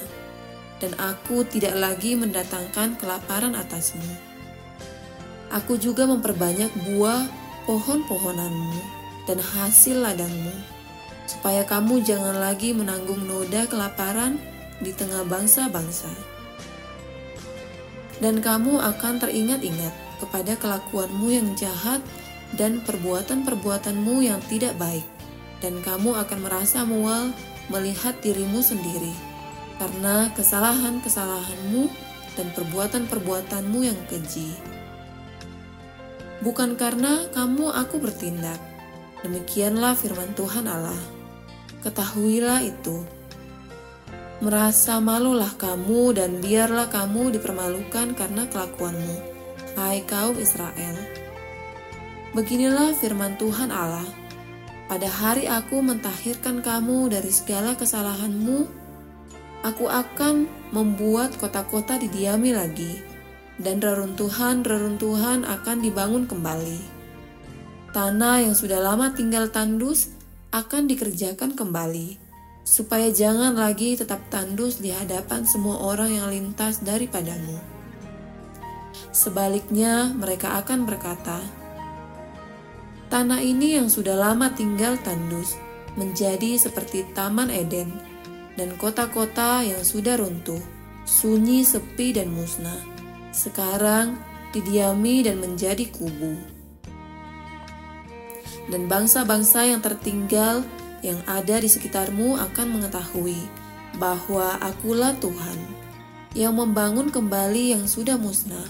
dan 0.79 0.95
aku 0.95 1.43
tidak 1.43 1.75
lagi 1.75 2.15
mendatangkan 2.15 2.95
kelaparan 2.95 3.51
atasmu. 3.51 4.15
Aku 5.51 5.75
juga 5.75 6.07
memperbanyak 6.07 6.71
buah 6.87 7.27
pohon-pohonanmu 7.67 9.02
dan 9.29 9.39
hasil 9.39 10.03
ladangmu, 10.03 10.53
supaya 11.27 11.63
kamu 11.63 12.03
jangan 12.03 12.39
lagi 12.39 12.75
menanggung 12.75 13.23
noda 13.23 13.63
kelaparan 13.67 14.39
di 14.83 14.91
tengah 14.91 15.23
bangsa-bangsa. 15.23 16.11
Dan 18.19 18.39
kamu 18.39 18.79
akan 18.79 19.19
teringat-ingat 19.19 19.93
kepada 20.23 20.55
kelakuanmu 20.55 21.27
yang 21.31 21.47
jahat 21.59 21.99
dan 22.55 22.79
perbuatan-perbuatanmu 22.83 24.15
yang 24.23 24.39
tidak 24.47 24.75
baik, 24.79 25.03
dan 25.59 25.79
kamu 25.83 26.15
akan 26.15 26.39
merasa 26.43 26.83
mual 26.83 27.31
melihat 27.71 28.15
dirimu 28.19 28.59
sendiri 28.59 29.15
karena 29.79 30.29
kesalahan-kesalahanmu 30.37 31.89
dan 32.35 32.47
perbuatan-perbuatanmu 32.55 33.79
yang 33.83 33.99
keji. 34.07 34.53
Bukan 36.43 36.75
karena 36.75 37.27
kamu 37.31 37.71
aku 37.71 38.03
bertindak, 38.03 38.59
Demikianlah 39.23 39.95
firman 39.95 40.35
Tuhan 40.35 40.67
Allah. 40.67 40.99
Ketahuilah 41.79 42.59
itu. 42.67 43.07
Merasa 44.43 44.99
malulah 44.99 45.55
kamu 45.55 46.19
dan 46.19 46.43
biarlah 46.43 46.91
kamu 46.91 47.31
dipermalukan 47.31 48.11
karena 48.19 48.43
kelakuanmu, 48.51 49.15
hai 49.79 50.03
kaum 50.03 50.35
Israel. 50.35 50.99
Beginilah 52.35 52.91
firman 52.99 53.39
Tuhan 53.39 53.71
Allah. 53.71 54.03
Pada 54.91 55.07
hari 55.07 55.47
aku 55.47 55.79
mentahirkan 55.79 56.59
kamu 56.59 57.07
dari 57.07 57.31
segala 57.31 57.79
kesalahanmu, 57.79 58.67
aku 59.63 59.87
akan 59.87 60.51
membuat 60.75 61.31
kota-kota 61.39 61.95
didiami 61.95 62.51
lagi, 62.51 62.99
dan 63.55 63.79
reruntuhan-reruntuhan 63.79 65.47
akan 65.47 65.77
dibangun 65.79 66.27
kembali. 66.27 66.92
Tanah 67.93 68.41
yang 68.41 68.57
sudah 68.57 68.81
lama 68.81 69.13
tinggal 69.13 69.53
tandus 69.53 70.09
akan 70.49 70.89
dikerjakan 70.89 71.53
kembali, 71.53 72.17
supaya 72.65 73.13
jangan 73.13 73.53
lagi 73.53 73.93
tetap 73.93 74.33
tandus 74.33 74.81
di 74.81 74.89
hadapan 74.89 75.45
semua 75.45 75.77
orang 75.77 76.09
yang 76.09 76.27
lintas 76.33 76.81
daripadamu. 76.81 77.61
Sebaliknya, 79.13 80.09
mereka 80.09 80.57
akan 80.57 80.89
berkata, 80.89 81.37
"Tanah 83.13 83.45
ini 83.45 83.77
yang 83.77 83.93
sudah 83.93 84.17
lama 84.17 84.49
tinggal 84.57 84.97
tandus 85.05 85.53
menjadi 85.93 86.57
seperti 86.57 87.05
Taman 87.13 87.53
Eden, 87.53 87.93
dan 88.57 88.73
kota-kota 88.73 89.61
yang 89.61 89.85
sudah 89.85 90.17
runtuh, 90.17 90.61
sunyi, 91.05 91.61
sepi, 91.61 92.17
dan 92.17 92.33
musnah. 92.33 92.81
Sekarang 93.29 94.17
didiami 94.49 95.21
dan 95.29 95.37
menjadi 95.37 95.85
kubu." 95.93 96.52
Dan 98.71 98.87
bangsa-bangsa 98.87 99.67
yang 99.67 99.83
tertinggal 99.83 100.63
yang 101.03 101.19
ada 101.27 101.59
di 101.59 101.67
sekitarmu 101.67 102.39
akan 102.39 102.67
mengetahui 102.79 103.37
bahwa 103.99 104.55
akulah 104.63 105.13
Tuhan 105.19 105.59
yang 106.33 106.57
membangun 106.57 107.13
kembali 107.13 107.77
yang 107.77 107.85
sudah 107.85 108.17
musnah 108.17 108.65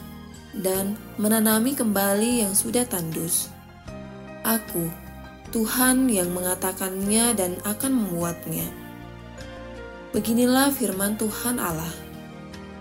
dan 0.53 0.97
menanami 1.15 1.73
kembali 1.73 2.45
yang 2.45 2.53
sudah 2.53 2.83
tandus. 2.85 3.49
Aku, 4.43 4.91
Tuhan 5.55 6.09
yang 6.11 6.33
mengatakannya 6.35 7.37
dan 7.37 7.55
akan 7.63 7.91
membuatnya. 8.03 8.67
Beginilah 10.11 10.69
firman 10.69 11.15
Tuhan 11.17 11.57
Allah. 11.57 11.93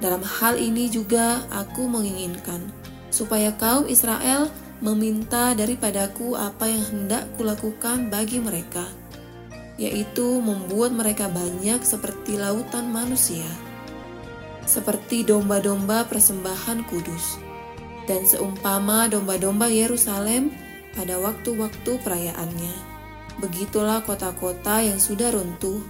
Dalam 0.03 0.21
hal 0.21 0.59
ini 0.59 0.91
juga 0.91 1.47
aku 1.55 1.87
menginginkan 1.87 2.67
supaya 3.15 3.55
kaum 3.55 3.87
Israel 3.87 4.51
meminta 4.83 5.55
daripadaku 5.55 6.35
apa 6.35 6.67
yang 6.67 6.83
hendak 6.83 7.31
kulakukan 7.39 8.11
bagi 8.11 8.43
mereka 8.43 8.85
yaitu 9.81 10.41
membuat 10.41 10.93
mereka 10.93 11.27
banyak 11.33 11.81
seperti 11.81 12.37
lautan 12.37 12.93
manusia, 12.93 13.47
seperti 14.69 15.25
domba-domba 15.25 16.05
persembahan 16.07 16.85
kudus, 16.87 17.41
dan 18.05 18.23
seumpama 18.29 19.09
domba-domba 19.09 19.73
Yerusalem 19.73 20.53
pada 20.93 21.17
waktu-waktu 21.17 21.99
perayaannya. 22.05 22.75
Begitulah 23.41 24.05
kota-kota 24.05 24.85
yang 24.85 25.01
sudah 25.01 25.33
runtuh, 25.33 25.81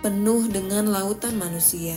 penuh 0.00 0.48
dengan 0.48 0.88
lautan 0.88 1.36
manusia. 1.36 1.94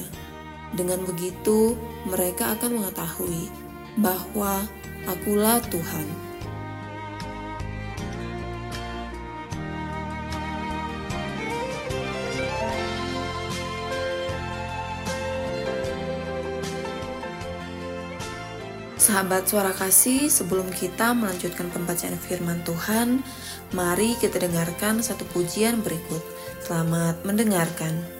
Dengan 0.75 1.07
begitu, 1.07 1.79
mereka 2.03 2.59
akan 2.59 2.83
mengetahui 2.83 3.47
bahwa 3.95 4.67
Akulah 5.07 5.63
Tuhan. 5.71 6.03
Sahabat 18.99 19.47
suara 19.47 19.71
kasih, 19.71 20.27
sebelum 20.27 20.67
kita 20.75 21.15
melanjutkan 21.15 21.71
pembacaan 21.71 22.19
firman 22.19 22.59
Tuhan, 22.67 23.23
mari 23.71 24.19
kita 24.19 24.43
dengarkan 24.43 24.99
satu 24.99 25.23
pujian 25.31 25.79
berikut. 25.79 26.19
Selamat 26.67 27.23
mendengarkan. 27.23 28.16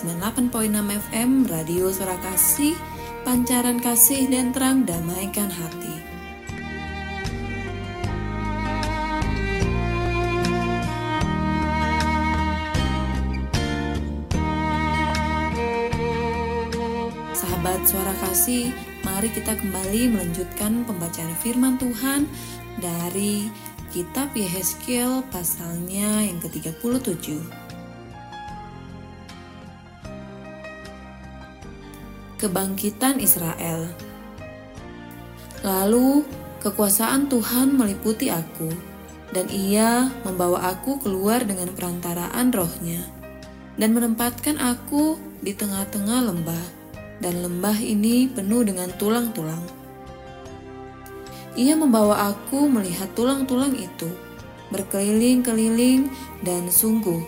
98.6 0.00 0.80
FM 1.12 1.44
Radio 1.52 1.92
Suara 1.92 2.16
Kasih 2.24 2.72
Pancaran 3.20 3.84
kasih 3.84 4.32
dan 4.32 4.48
terang 4.48 4.88
damaikan 4.88 5.52
hati 5.52 5.92
Sahabat 17.36 17.84
suara 17.84 18.16
kasih, 18.24 18.72
mari 19.04 19.28
kita 19.28 19.52
kembali 19.52 20.16
melanjutkan 20.16 20.88
pembacaan 20.88 21.36
firman 21.44 21.76
Tuhan 21.76 22.24
dari 22.80 23.52
kitab 23.92 24.32
Yehezkiel 24.32 25.28
pasalnya 25.28 26.24
yang 26.24 26.40
ke-37. 26.40 27.59
Kebangkitan 32.40 33.20
Israel 33.20 33.84
Lalu 35.60 36.24
kekuasaan 36.64 37.28
Tuhan 37.28 37.76
meliputi 37.76 38.32
aku, 38.32 38.72
dan 39.28 39.52
ia 39.52 40.08
membawa 40.24 40.72
aku 40.72 41.04
keluar 41.04 41.44
dengan 41.44 41.68
perantaraan 41.76 42.48
rohnya, 42.48 43.04
dan 43.76 43.92
menempatkan 43.92 44.56
aku 44.56 45.20
di 45.44 45.52
tengah-tengah 45.52 46.32
lembah 46.32 46.64
dan 47.20 47.44
lembah 47.44 47.76
ini 47.76 48.24
penuh 48.32 48.64
dengan 48.64 48.88
tulang-tulang. 48.96 49.60
Ia 51.60 51.76
membawa 51.76 52.32
aku 52.32 52.72
melihat 52.72 53.12
tulang-tulang 53.12 53.76
itu 53.76 54.08
berkeliling-keliling 54.72 56.08
dan 56.40 56.72
sungguh 56.72 57.20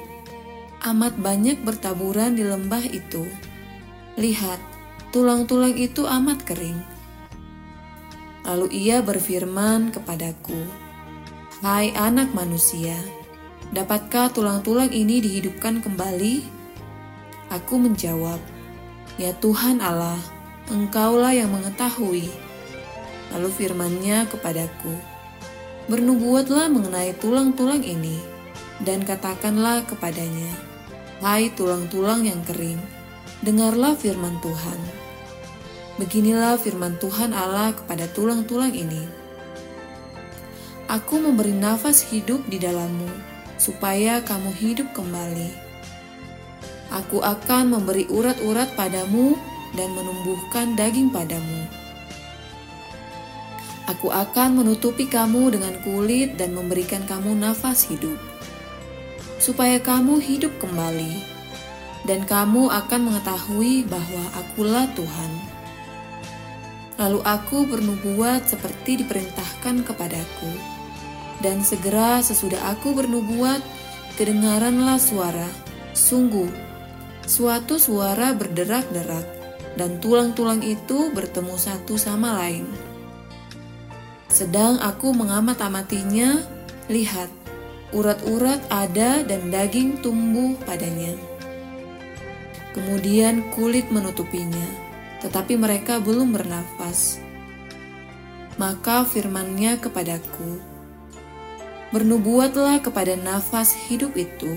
amat 0.88 1.20
banyak 1.20 1.60
bertaburan 1.60 2.32
di 2.32 2.48
lembah 2.48 2.82
itu. 2.88 3.28
Lihat, 4.16 4.71
tulang-tulang 5.12 5.76
itu 5.76 6.08
amat 6.08 6.40
kering. 6.48 6.80
Lalu 8.48 8.72
ia 8.72 9.04
berfirman 9.04 9.92
kepadaku, 9.92 10.56
"Hai 11.60 11.92
anak 11.92 12.32
manusia, 12.32 12.96
dapatkah 13.76 14.32
tulang-tulang 14.32 14.88
ini 14.88 15.20
dihidupkan 15.20 15.84
kembali?" 15.84 16.42
Aku 17.52 17.76
menjawab, 17.76 18.40
Ya 19.20 19.36
Tuhan 19.36 19.84
Allah, 19.84 20.16
Engkaulah 20.72 21.36
yang 21.36 21.52
mengetahui. 21.52 22.32
Lalu 23.36 23.48
firmannya 23.52 24.24
kepadaku, 24.32 24.96
Bernubuatlah 25.92 26.72
mengenai 26.72 27.12
tulang-tulang 27.20 27.84
ini, 27.84 28.16
dan 28.80 29.04
katakanlah 29.04 29.84
kepadanya, 29.84 30.48
Hai 31.20 31.52
tulang-tulang 31.52 32.24
yang 32.24 32.40
kering, 32.48 32.80
dengarlah 33.44 33.92
firman 33.92 34.40
Tuhan. 34.40 35.01
Beginilah 36.00 36.56
firman 36.56 36.96
Tuhan 36.96 37.36
Allah 37.36 37.76
kepada 37.76 38.08
tulang-tulang 38.12 38.72
ini. 38.72 39.04
Aku 40.88 41.20
memberi 41.20 41.52
nafas 41.52 42.04
hidup 42.08 42.44
di 42.48 42.60
dalammu, 42.60 43.08
supaya 43.56 44.20
kamu 44.24 44.50
hidup 44.56 44.92
kembali 44.96 45.72
Aku 46.92 47.24
akan 47.24 47.72
memberi 47.72 48.04
urat-urat 48.12 48.76
padamu 48.76 49.32
dan 49.72 49.96
menumbuhkan 49.96 50.76
daging 50.76 51.08
padamu. 51.08 51.64
Aku 53.88 54.12
akan 54.12 54.60
menutupi 54.60 55.08
kamu 55.08 55.56
dengan 55.56 55.72
kulit 55.80 56.36
dan 56.36 56.52
memberikan 56.52 57.00
kamu 57.08 57.32
nafas 57.32 57.88
hidup, 57.88 58.20
supaya 59.40 59.80
kamu 59.80 60.20
hidup 60.20 60.52
kembali, 60.60 61.24
dan 62.04 62.28
kamu 62.28 62.68
akan 62.68 63.00
mengetahui 63.08 63.88
bahwa 63.88 64.24
Akulah 64.36 64.84
Tuhan. 64.92 65.51
Lalu 67.00 67.20
aku 67.24 67.64
bernubuat 67.68 68.48
seperti 68.48 69.04
diperintahkan 69.04 69.86
kepadaku, 69.86 70.52
dan 71.40 71.64
segera 71.64 72.20
sesudah 72.20 72.72
aku 72.76 72.92
bernubuat, 72.92 73.64
kedengaranlah 74.20 75.00
suara, 75.00 75.48
sungguh 75.96 76.72
Suatu 77.22 77.78
suara 77.78 78.34
berderak-derak, 78.34 79.26
dan 79.78 80.02
tulang-tulang 80.02 80.58
itu 80.58 81.14
bertemu 81.14 81.54
satu 81.54 81.94
sama 81.94 82.34
lain. 82.42 82.66
Sedang 84.26 84.82
aku 84.82 85.14
mengamat-amatinya, 85.14 86.42
lihat, 86.90 87.30
urat-urat 87.94 88.58
ada 88.74 89.22
dan 89.22 89.54
daging 89.54 90.02
tumbuh 90.02 90.58
padanya. 90.66 91.14
Kemudian 92.74 93.46
kulit 93.54 93.86
menutupinya, 93.94 94.66
tetapi 95.22 95.54
mereka 95.54 96.02
belum 96.02 96.34
bernafas. 96.34 97.22
Maka 98.58 99.06
firmannya 99.06 99.78
kepadaku, 99.80 100.60
Bernubuatlah 101.92 102.80
kepada 102.80 103.16
nafas 103.16 103.72
hidup 103.88 104.16
itu, 104.18 104.50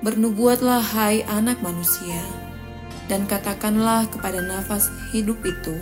Bernubuatlah 0.00 0.80
hai 0.80 1.20
anak 1.28 1.60
manusia, 1.60 2.20
dan 3.06 3.28
katakanlah 3.28 4.08
kepada 4.08 4.40
nafas 4.40 4.88
hidup 5.12 5.40
itu. 5.44 5.76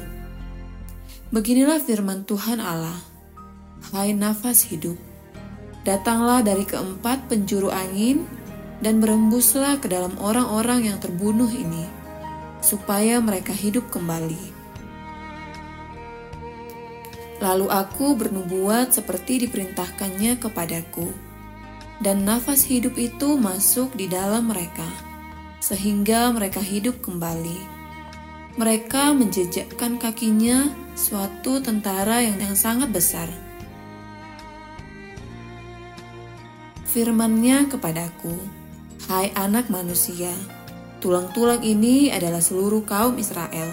Beginilah 1.30 1.78
firman 1.78 2.26
Tuhan 2.26 2.58
Allah, 2.58 2.98
hai 3.94 4.10
nafas 4.14 4.66
hidup, 4.66 4.98
datanglah 5.86 6.42
dari 6.42 6.66
keempat 6.66 7.30
penjuru 7.30 7.70
angin 7.70 8.26
dan 8.82 8.98
berembuslah 8.98 9.78
ke 9.78 9.90
dalam 9.90 10.14
orang-orang 10.18 10.90
yang 10.90 10.98
terbunuh 10.98 11.50
ini, 11.50 11.97
supaya 12.60 13.22
mereka 13.22 13.54
hidup 13.54 13.90
kembali. 13.90 14.58
Lalu 17.38 17.66
aku 17.70 18.18
bernubuat 18.18 18.90
seperti 18.90 19.46
diperintahkannya 19.46 20.42
kepadaku 20.42 21.28
dan 22.02 22.22
nafas 22.26 22.66
hidup 22.66 22.94
itu 22.98 23.38
masuk 23.38 23.94
di 23.94 24.06
dalam 24.10 24.50
mereka, 24.50 24.86
sehingga 25.58 26.30
mereka 26.34 26.62
hidup 26.62 27.02
kembali. 27.02 27.78
Mereka 28.58 29.14
menjejakkan 29.14 30.02
kakinya 30.02 30.74
suatu 30.98 31.62
tentara 31.62 32.26
yang, 32.26 32.42
yang 32.42 32.58
sangat 32.58 32.90
besar. 32.90 33.30
Firmannya 36.90 37.70
kepadaku, 37.70 38.34
Hai 39.06 39.30
anak 39.38 39.70
manusia, 39.70 40.34
tulang-tulang 40.98 41.62
ini 41.62 42.10
adalah 42.10 42.42
seluruh 42.42 42.82
kaum 42.82 43.18
Israel. 43.18 43.70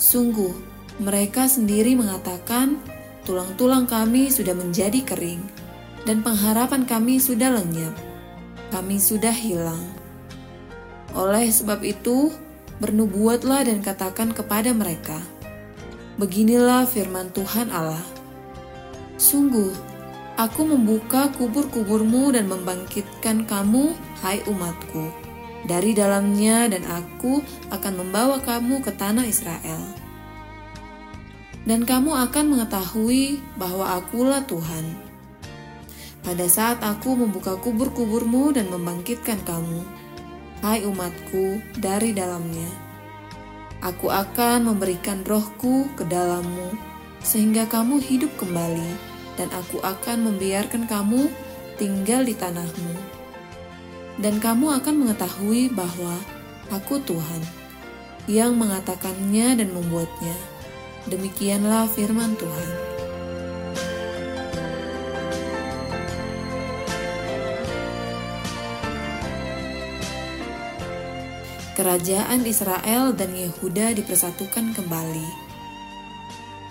Sungguh, 0.00 0.52
mereka 0.98 1.46
sendiri 1.46 1.94
mengatakan, 1.94 2.80
tulang-tulang 3.28 3.84
kami 3.84 4.32
sudah 4.32 4.56
menjadi 4.56 5.04
kering 5.04 5.42
dan 6.08 6.24
pengharapan 6.24 6.88
kami 6.88 7.20
sudah 7.20 7.52
lenyap. 7.52 7.94
Kami 8.68 9.00
sudah 9.00 9.32
hilang. 9.32 9.80
Oleh 11.16 11.48
sebab 11.48 11.80
itu, 11.84 12.32
bernubuatlah 12.80 13.64
dan 13.64 13.80
katakan 13.80 14.32
kepada 14.32 14.72
mereka, 14.76 15.16
Beginilah 16.18 16.84
firman 16.84 17.30
Tuhan 17.30 17.70
Allah. 17.70 18.02
Sungguh, 19.16 19.70
aku 20.34 20.66
membuka 20.66 21.30
kubur-kuburmu 21.38 22.34
dan 22.34 22.50
membangkitkan 22.50 23.46
kamu, 23.46 23.94
hai 24.22 24.42
umatku, 24.50 25.27
dari 25.68 25.92
dalamnya 25.92 26.72
dan 26.72 26.82
aku 26.88 27.44
akan 27.68 27.94
membawa 28.00 28.40
kamu 28.40 28.80
ke 28.80 28.90
tanah 28.96 29.28
Israel. 29.28 29.80
Dan 31.68 31.84
kamu 31.84 32.16
akan 32.16 32.44
mengetahui 32.56 33.44
bahwa 33.60 34.00
akulah 34.00 34.40
Tuhan 34.48 35.08
pada 36.28 36.44
saat 36.44 36.84
aku 36.84 37.16
membuka 37.16 37.56
kubur-kuburmu 37.56 38.52
dan 38.52 38.68
membangkitkan 38.68 39.40
kamu, 39.48 39.80
hai 40.60 40.84
umatku, 40.84 41.62
dari 41.80 42.12
dalamnya. 42.12 42.68
Aku 43.80 44.12
akan 44.12 44.68
memberikan 44.68 45.24
rohku 45.24 45.88
ke 45.96 46.04
dalammu, 46.04 46.74
sehingga 47.24 47.64
kamu 47.70 48.02
hidup 48.04 48.28
kembali, 48.36 48.90
dan 49.40 49.48
aku 49.56 49.80
akan 49.80 50.28
membiarkan 50.28 50.84
kamu 50.90 51.32
tinggal 51.80 52.26
di 52.26 52.36
tanahmu. 52.36 53.17
Dan 54.18 54.42
kamu 54.42 54.82
akan 54.82 54.94
mengetahui 55.06 55.70
bahwa 55.70 56.18
aku 56.74 56.98
Tuhan, 57.06 57.42
yang 58.26 58.58
mengatakannya 58.58 59.62
dan 59.62 59.68
membuatnya. 59.70 60.36
Demikianlah 61.06 61.86
firman 61.88 62.34
Tuhan. 62.34 62.98
kerajaan 71.78 72.42
Israel 72.42 73.14
dan 73.14 73.30
Yehuda 73.38 73.94
dipersatukan 73.94 74.74
kembali. 74.74 75.30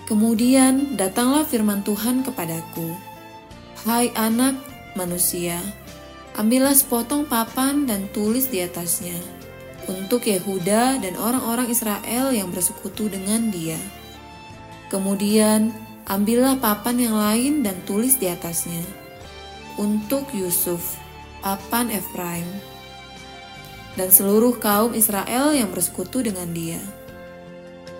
Kemudian 0.04 1.00
datanglah 1.00 1.48
firman 1.48 1.80
Tuhan 1.80 2.20
kepadaku, 2.20 2.92
"Hai 3.88 4.12
anak 4.12 4.60
manusia, 5.00 5.64
ambillah 6.38 6.72
sepotong 6.72 7.26
papan 7.26 7.82
dan 7.84 8.06
tulis 8.14 8.46
di 8.46 8.62
atasnya 8.62 9.18
untuk 9.90 10.30
Yehuda 10.30 11.02
dan 11.02 11.18
orang-orang 11.18 11.66
Israel 11.68 12.30
yang 12.30 12.54
bersekutu 12.54 13.10
dengan 13.10 13.50
dia." 13.50 13.76
Kemudian 14.88 15.74
ambillah 16.08 16.56
papan 16.56 16.96
yang 16.96 17.16
lain 17.18 17.60
dan 17.60 17.76
tulis 17.84 18.16
di 18.16 18.30
atasnya. 18.30 18.80
Untuk 19.76 20.32
Yusuf, 20.32 20.96
papan 21.44 21.92
Efraim, 21.92 22.48
dan 23.94 24.08
seluruh 24.08 24.56
kaum 24.56 24.96
Israel 24.96 25.52
yang 25.52 25.70
bersekutu 25.74 26.24
dengan 26.24 26.50
dia. 26.54 26.80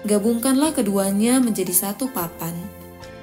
Gabungkanlah 0.07 0.72
keduanya 0.72 1.42
menjadi 1.42 1.74
satu 1.74 2.09
papan, 2.14 2.55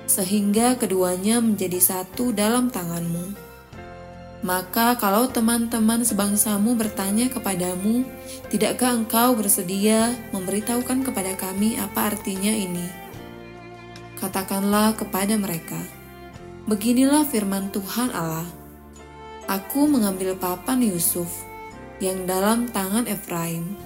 sehingga 0.05 0.75
keduanya 0.75 1.39
menjadi 1.41 1.79
satu 1.81 2.35
dalam 2.35 2.67
tanganmu. 2.69 3.44
Maka 4.45 4.93
kalau 5.01 5.25
teman-teman 5.25 6.05
sebangsamu 6.05 6.77
bertanya 6.77 7.33
kepadamu, 7.33 8.05
tidakkah 8.53 8.93
engkau 8.93 9.33
bersedia 9.33 10.13
memberitahukan 10.29 11.01
kepada 11.01 11.33
kami 11.33 11.81
apa 11.81 12.13
artinya 12.13 12.53
ini?' 12.53 13.05
katakanlah 14.25 14.95
kepada 14.97 15.35
mereka, 15.35 15.77
Beginilah 16.65 17.29
firman 17.29 17.69
Tuhan 17.69 18.09
Allah, 18.09 18.49
Aku 19.45 19.85
mengambil 19.85 20.33
papan 20.33 20.81
Yusuf 20.81 21.29
yang 22.01 22.25
dalam 22.25 22.65
tangan 22.65 23.05
Efraim, 23.05 23.77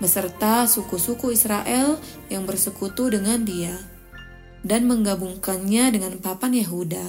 beserta 0.00 0.64
suku-suku 0.64 1.36
Israel 1.36 2.00
yang 2.32 2.48
bersekutu 2.48 3.12
dengan 3.12 3.44
dia, 3.44 3.76
dan 4.64 4.88
menggabungkannya 4.88 5.92
dengan 5.92 6.16
papan 6.16 6.56
Yehuda, 6.56 7.04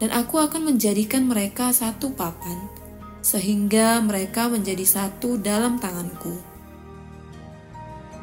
dan 0.00 0.10
aku 0.16 0.40
akan 0.40 0.74
menjadikan 0.74 1.28
mereka 1.28 1.70
satu 1.70 2.16
papan, 2.16 2.56
sehingga 3.20 4.00
mereka 4.00 4.48
menjadi 4.48 4.82
satu 4.82 5.36
dalam 5.36 5.76
tanganku 5.76 6.50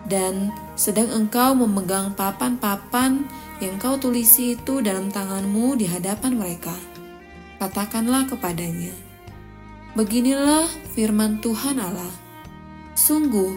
dan 0.08 0.56
sedang 0.80 1.12
engkau 1.12 1.54
memegang 1.54 2.16
papan-papan 2.16 3.28
yang 3.60 3.76
kau 3.76 4.00
tulisi 4.00 4.56
itu 4.56 4.80
dalam 4.80 5.12
tanganmu 5.12 5.76
di 5.76 5.86
hadapan 5.86 6.40
mereka, 6.40 6.74
katakanlah 7.60 8.26
kepadanya, 8.32 8.96
Beginilah 9.94 10.66
firman 10.96 11.44
Tuhan 11.44 11.78
Allah, 11.78 12.14
Sungguh, 12.98 13.54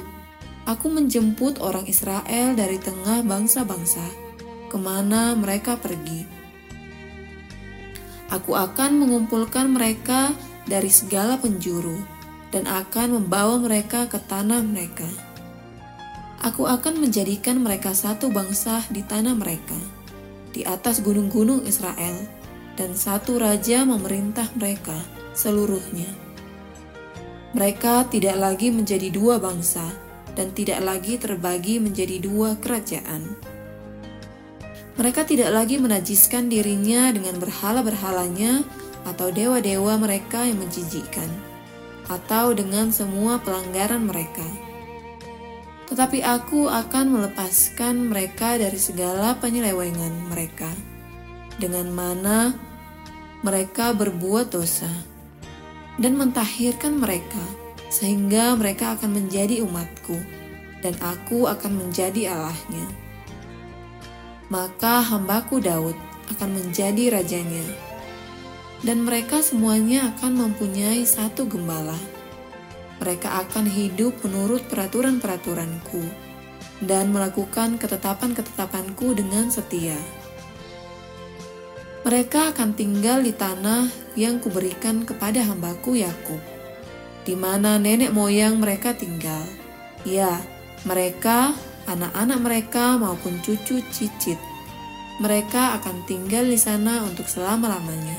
aku 0.66 0.90
menjemput 0.92 1.62
orang 1.62 1.86
Israel 1.88 2.52
dari 2.58 2.76
tengah 2.76 3.24
bangsa-bangsa, 3.24 4.04
ke 4.68 4.76
mana 4.76 5.32
mereka 5.38 5.78
pergi. 5.80 6.39
Aku 8.30 8.54
akan 8.54 9.02
mengumpulkan 9.02 9.70
mereka 9.70 10.30
dari 10.70 10.88
segala 10.88 11.36
penjuru, 11.36 11.98
dan 12.54 12.66
akan 12.70 13.18
membawa 13.18 13.58
mereka 13.58 14.06
ke 14.06 14.18
tanah 14.18 14.62
mereka 14.62 15.06
Aku 16.40 16.64
akan 16.64 17.04
menjadikan 17.04 17.60
mereka 17.60 17.92
satu 17.92 18.32
bangsa 18.32 18.80
di 18.88 19.04
tanah 19.04 19.36
mereka, 19.36 19.76
di 20.56 20.64
atas 20.64 21.04
gunung-gunung 21.04 21.68
Israel, 21.68 22.16
dan 22.80 22.96
satu 22.96 23.36
raja 23.36 23.84
memerintah 23.84 24.48
mereka 24.56 24.96
seluruhnya. 25.36 26.08
Mereka 27.52 28.08
tidak 28.08 28.40
lagi 28.40 28.72
menjadi 28.72 29.12
dua 29.12 29.36
bangsa, 29.36 29.84
dan 30.32 30.48
tidak 30.56 30.80
lagi 30.80 31.20
terbagi 31.20 31.76
menjadi 31.76 32.16
dua 32.24 32.56
kerajaan. 32.56 33.36
Mereka 35.00 35.24
tidak 35.24 35.48
lagi 35.56 35.80
menajiskan 35.80 36.52
dirinya 36.52 37.08
dengan 37.08 37.40
berhala-berhalanya 37.40 38.60
atau 39.08 39.32
dewa-dewa 39.32 39.96
mereka 39.96 40.44
yang 40.44 40.60
menjijikkan, 40.60 41.32
atau 42.12 42.52
dengan 42.52 42.92
semua 42.92 43.40
pelanggaran 43.40 44.04
mereka 44.04 44.44
tetapi 45.90 46.22
aku 46.22 46.70
akan 46.70 47.18
melepaskan 47.18 48.14
mereka 48.14 48.54
dari 48.54 48.78
segala 48.78 49.34
penyelewengan 49.42 50.30
mereka, 50.30 50.70
dengan 51.58 51.90
mana 51.90 52.54
mereka 53.42 53.90
berbuat 53.90 54.54
dosa, 54.54 54.86
dan 55.98 56.14
mentahirkan 56.14 56.94
mereka, 56.94 57.42
sehingga 57.90 58.54
mereka 58.54 58.94
akan 58.94 59.18
menjadi 59.18 59.66
umatku, 59.66 60.14
dan 60.78 60.94
aku 61.02 61.50
akan 61.50 61.82
menjadi 61.82 62.38
Allahnya. 62.38 62.86
Maka 64.50 65.00
hambaku 65.06 65.62
Daud 65.62 65.94
akan 66.34 66.50
menjadi 66.58 67.14
rajanya, 67.14 67.64
dan 68.82 69.06
mereka 69.06 69.40
semuanya 69.40 70.10
akan 70.14 70.50
mempunyai 70.50 71.06
satu 71.06 71.46
gembala 71.46 71.98
mereka 73.00 73.40
akan 73.40 73.64
hidup 73.64 74.12
menurut 74.22 74.60
peraturan-peraturanku 74.68 76.04
dan 76.84 77.08
melakukan 77.08 77.80
ketetapan-ketetapanku 77.80 79.16
dengan 79.16 79.48
setia. 79.48 79.96
Mereka 82.04 82.52
akan 82.52 82.76
tinggal 82.76 83.24
di 83.24 83.32
tanah 83.32 83.88
yang 84.16 84.40
kuberikan 84.40 85.04
kepada 85.04 85.44
hambaku 85.44 86.00
Yakub, 86.00 86.40
di 87.24 87.32
mana 87.36 87.80
nenek 87.80 88.12
moyang 88.12 88.60
mereka 88.60 88.92
tinggal. 88.92 89.44
Ya, 90.04 90.40
mereka, 90.84 91.52
anak-anak 91.88 92.38
mereka 92.40 93.00
maupun 93.00 93.40
cucu 93.40 93.80
cicit. 93.88 94.36
Mereka 95.20 95.80
akan 95.80 96.04
tinggal 96.08 96.48
di 96.48 96.56
sana 96.56 97.04
untuk 97.04 97.28
selama-lamanya. 97.28 98.16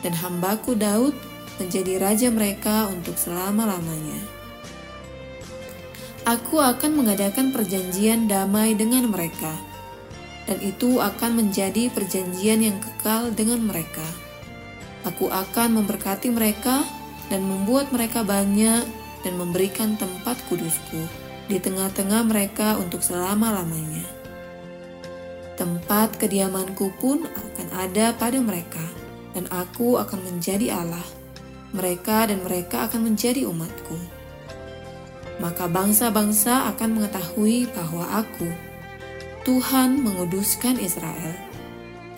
Dan 0.00 0.16
hambaku 0.16 0.78
Daud 0.78 1.12
menjadi 1.58 1.98
raja 2.00 2.28
mereka 2.30 2.88
untuk 2.88 3.18
selama-lamanya. 3.18 4.18
Aku 6.28 6.60
akan 6.60 6.92
mengadakan 6.92 7.56
perjanjian 7.56 8.28
damai 8.28 8.76
dengan 8.76 9.08
mereka, 9.08 9.56
dan 10.44 10.60
itu 10.60 11.00
akan 11.00 11.40
menjadi 11.40 11.88
perjanjian 11.88 12.60
yang 12.62 12.76
kekal 12.78 13.32
dengan 13.32 13.64
mereka. 13.64 14.04
Aku 15.08 15.32
akan 15.32 15.82
memberkati 15.82 16.28
mereka 16.28 16.84
dan 17.32 17.48
membuat 17.48 17.88
mereka 17.96 18.22
banyak 18.22 18.84
dan 19.24 19.32
memberikan 19.40 19.96
tempat 19.96 20.36
kudusku 20.52 21.27
di 21.48 21.56
tengah-tengah 21.58 22.22
mereka 22.28 22.76
untuk 22.76 23.00
selama-lamanya. 23.02 24.04
Tempat 25.58 26.20
kediamanku 26.22 26.94
pun 27.02 27.26
akan 27.26 27.68
ada 27.74 28.14
pada 28.14 28.38
mereka, 28.38 28.84
dan 29.34 29.50
aku 29.50 29.98
akan 29.98 30.22
menjadi 30.22 30.76
Allah 30.78 31.18
mereka 31.72 32.24
dan 32.24 32.40
mereka 32.44 32.88
akan 32.88 33.12
menjadi 33.12 33.44
umatku. 33.44 33.96
Maka 35.38 35.70
bangsa-bangsa 35.70 36.66
akan 36.74 36.98
mengetahui 36.98 37.70
bahwa 37.70 38.24
aku, 38.24 38.48
Tuhan 39.46 40.02
menguduskan 40.02 40.80
Israel. 40.82 41.36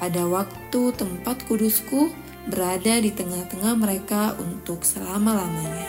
Pada 0.01 0.25
waktu 0.25 0.83
tempat 0.97 1.45
kudusku 1.45 2.09
berada 2.49 2.97
di 2.97 3.13
tengah-tengah 3.13 3.77
mereka 3.77 4.33
untuk 4.41 4.81
selama-lamanya. 4.81 5.85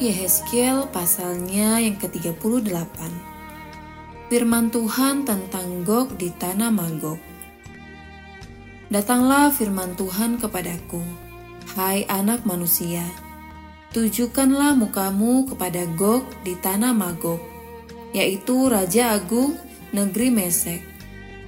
Kitab 0.00 0.16
Yehezkiel 0.16 0.78
pasalnya 0.96 1.76
yang 1.76 2.00
ke-38. 2.00 2.72
Firman 4.32 4.72
Tuhan 4.72 5.28
tentang 5.28 5.84
Gog 5.84 6.16
di 6.16 6.32
tanah 6.32 6.72
Magog. 6.72 7.20
Datanglah 8.88 9.52
firman 9.52 9.92
Tuhan 10.00 10.40
kepadaku 10.40 11.04
Hai 11.76 12.08
anak 12.08 12.48
manusia. 12.48 13.04
Tujukanlah 13.92 14.72
mukamu 14.72 15.44
kepada 15.52 15.84
Gog 15.92 16.24
di 16.48 16.56
tanah 16.56 16.96
Magog 16.96 17.44
Yaitu 18.16 18.72
Raja 18.72 19.12
Agung 19.20 19.52
negeri 19.92 20.32
Mesek. 20.32 20.80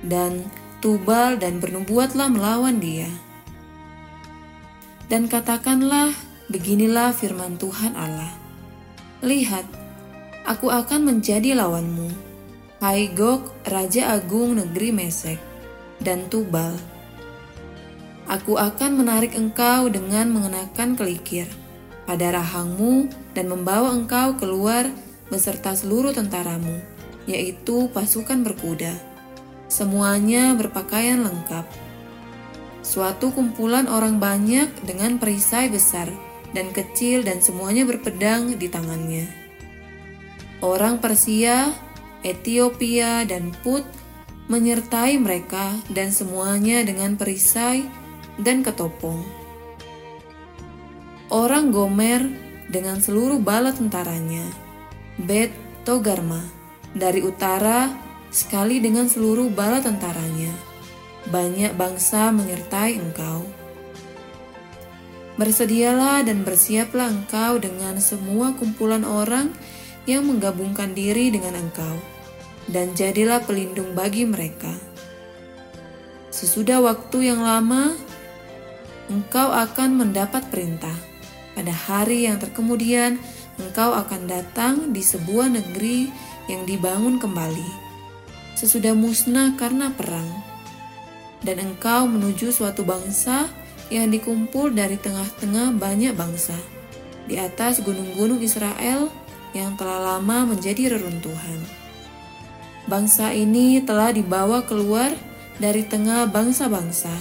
Dan 0.05 0.45
Tubal 0.85 1.41
dan 1.41 1.57
bernubuatlah 1.57 2.29
melawan 2.29 2.77
dia. 2.85 3.09
Dan 5.09 5.25
katakanlah 5.33 6.13
Beginilah 6.53 7.17
firman 7.17 7.57
Tuhan 7.57 7.97
Allah. 7.97 8.42
Lihat, 9.23 9.63
aku 10.43 10.67
akan 10.67 11.07
menjadi 11.07 11.55
lawanmu, 11.55 12.11
hai 12.83 13.07
Gog, 13.07 13.55
Raja 13.63 14.19
Agung 14.19 14.59
negeri 14.59 14.91
Mesek, 14.91 15.39
dan 16.03 16.27
Tubal. 16.27 16.75
Aku 18.27 18.59
akan 18.59 18.99
menarik 18.99 19.39
engkau 19.39 19.87
dengan 19.87 20.27
mengenakan 20.27 20.99
kelikir 20.99 21.47
pada 22.03 22.35
rahangmu 22.35 23.15
dan 23.31 23.47
membawa 23.47 23.95
engkau 23.95 24.35
keluar 24.43 24.91
beserta 25.31 25.71
seluruh 25.79 26.11
tentaramu, 26.11 26.83
yaitu 27.31 27.87
pasukan 27.95 28.43
berkuda. 28.43 28.99
Semuanya 29.71 30.51
berpakaian 30.59 31.23
lengkap. 31.23 31.71
Suatu 32.83 33.31
kumpulan 33.31 33.87
orang 33.87 34.19
banyak 34.19 34.67
dengan 34.83 35.23
perisai 35.23 35.71
besar 35.71 36.11
dan 36.53 36.71
kecil 36.73 37.25
dan 37.25 37.41
semuanya 37.41 37.85
berpedang 37.89 38.57
di 38.57 38.69
tangannya. 38.69 39.27
Orang 40.63 41.03
Persia, 41.03 41.75
Ethiopia, 42.23 43.27
dan 43.27 43.51
Put 43.65 43.83
menyertai 44.47 45.19
mereka 45.19 45.75
dan 45.91 46.13
semuanya 46.13 46.85
dengan 46.87 47.19
perisai 47.19 47.83
dan 48.39 48.63
ketopong. 48.63 49.25
Orang 51.33 51.73
Gomer 51.73 52.21
dengan 52.69 53.01
seluruh 53.01 53.41
bala 53.41 53.73
tentaranya, 53.73 54.45
Bet 55.17 55.51
Togarma 55.83 56.45
dari 56.93 57.25
utara 57.25 57.91
sekali 58.31 58.79
dengan 58.79 59.09
seluruh 59.09 59.49
bala 59.51 59.81
tentaranya. 59.81 60.53
Banyak 61.29 61.75
bangsa 61.75 62.31
menyertai 62.31 62.99
engkau. 62.99 63.62
Bersedialah 65.43 66.23
dan 66.23 66.47
bersiaplah 66.47 67.11
engkau 67.11 67.59
dengan 67.59 67.99
semua 67.99 68.55
kumpulan 68.55 69.03
orang 69.03 69.51
yang 70.07 70.23
menggabungkan 70.23 70.95
diri 70.95 71.35
dengan 71.35 71.59
engkau, 71.59 71.99
dan 72.71 72.95
jadilah 72.95 73.43
pelindung 73.43 73.91
bagi 73.91 74.23
mereka. 74.23 74.71
Sesudah 76.31 76.79
waktu 76.79 77.35
yang 77.35 77.43
lama, 77.43 77.91
engkau 79.11 79.51
akan 79.51 80.07
mendapat 80.07 80.47
perintah. 80.47 80.95
Pada 81.59 81.75
hari 81.75 82.31
yang 82.31 82.39
terkemudian, 82.39 83.19
engkau 83.59 83.99
akan 83.99 84.31
datang 84.31 84.95
di 84.95 85.03
sebuah 85.03 85.51
negeri 85.51 86.07
yang 86.47 86.63
dibangun 86.71 87.19
kembali, 87.19 87.71
sesudah 88.55 88.95
musnah 88.95 89.59
karena 89.59 89.91
perang, 89.91 90.31
dan 91.43 91.59
engkau 91.59 92.07
menuju 92.07 92.55
suatu 92.55 92.87
bangsa 92.87 93.51
yang 93.93 94.09
dikumpul 94.09 94.73
dari 94.73 94.97
tengah-tengah 94.97 95.77
banyak 95.77 96.17
bangsa 96.17 96.57
di 97.29 97.37
atas 97.37 97.85
gunung-gunung 97.85 98.41
Israel 98.41 99.13
yang 99.53 99.77
telah 99.77 100.17
lama 100.17 100.57
menjadi 100.57 100.97
reruntuhan. 100.97 101.61
Bangsa 102.89 103.37
ini 103.37 103.85
telah 103.85 104.17
dibawa 104.17 104.65
keluar 104.65 105.13
dari 105.61 105.85
tengah 105.85 106.25
bangsa-bangsa, 106.33 107.13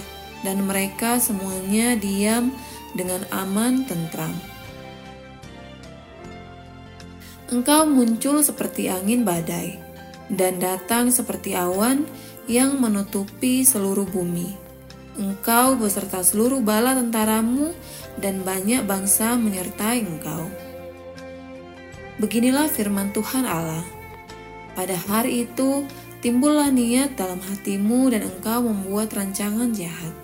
dan 0.42 0.64
mereka 0.64 1.20
semuanya 1.20 1.94
diam 1.94 2.50
dengan 2.96 3.22
aman 3.30 3.84
tentram. 3.86 4.32
Engkau 7.52 7.84
muncul 7.84 8.40
seperti 8.40 8.88
angin 8.88 9.22
badai, 9.28 9.76
dan 10.32 10.56
datang 10.56 11.12
seperti 11.12 11.52
awan 11.52 12.08
yang 12.48 12.80
menutupi 12.80 13.62
seluruh 13.62 14.08
bumi 14.08 14.61
engkau 15.18 15.76
beserta 15.76 16.24
seluruh 16.24 16.64
bala 16.64 16.96
tentaramu 16.96 17.76
dan 18.16 18.40
banyak 18.40 18.84
bangsa 18.88 19.36
menyertai 19.36 20.04
engkau. 20.04 20.48
Beginilah 22.20 22.68
firman 22.68 23.12
Tuhan 23.12 23.44
Allah. 23.44 23.84
Pada 24.72 24.96
hari 24.96 25.44
itu 25.44 25.84
timbullah 26.24 26.72
niat 26.72 27.18
dalam 27.18 27.40
hatimu 27.40 28.08
dan 28.12 28.24
engkau 28.24 28.64
membuat 28.64 29.12
rancangan 29.12 29.74
jahat. 29.76 30.14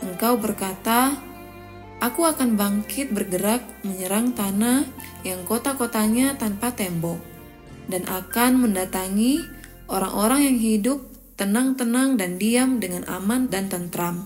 Engkau 0.00 0.40
berkata, 0.40 1.16
Aku 1.96 2.28
akan 2.28 2.60
bangkit 2.60 3.08
bergerak 3.08 3.64
menyerang 3.80 4.36
tanah 4.36 4.84
yang 5.24 5.40
kota-kotanya 5.48 6.36
tanpa 6.36 6.68
tembok, 6.68 7.16
dan 7.88 8.04
akan 8.04 8.68
mendatangi 8.68 9.40
orang-orang 9.88 10.52
yang 10.52 10.58
hidup 10.60 11.15
tenang-tenang 11.36 12.16
dan 12.16 12.40
diam 12.40 12.80
dengan 12.80 13.04
aman 13.12 13.52
dan 13.52 13.68
tentram. 13.68 14.24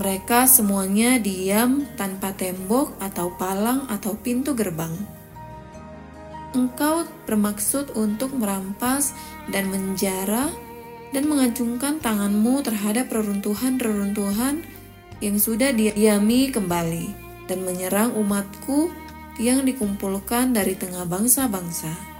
Mereka 0.00 0.48
semuanya 0.48 1.20
diam 1.20 1.84
tanpa 2.00 2.32
tembok 2.32 2.96
atau 3.02 3.36
palang 3.36 3.84
atau 3.92 4.16
pintu 4.16 4.56
gerbang. 4.56 4.94
Engkau 6.56 7.04
bermaksud 7.28 7.92
untuk 7.92 8.32
merampas 8.32 9.12
dan 9.52 9.68
menjara 9.68 10.48
dan 11.12 11.28
mengacungkan 11.28 12.00
tanganmu 12.00 12.64
terhadap 12.64 13.12
reruntuhan-reruntuhan 13.12 14.64
yang 15.20 15.36
sudah 15.36 15.74
diami 15.74 16.48
kembali 16.48 17.06
dan 17.50 17.64
menyerang 17.64 18.16
umatku 18.16 18.88
yang 19.36 19.66
dikumpulkan 19.68 20.56
dari 20.56 20.78
tengah 20.78 21.04
bangsa-bangsa. 21.04 22.17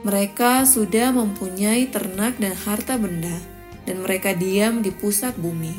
Mereka 0.00 0.64
sudah 0.64 1.12
mempunyai 1.12 1.92
ternak 1.92 2.40
dan 2.40 2.56
harta 2.56 2.96
benda, 2.96 3.36
dan 3.84 4.00
mereka 4.00 4.32
diam 4.32 4.80
di 4.80 4.88
pusat 4.88 5.36
bumi. 5.36 5.76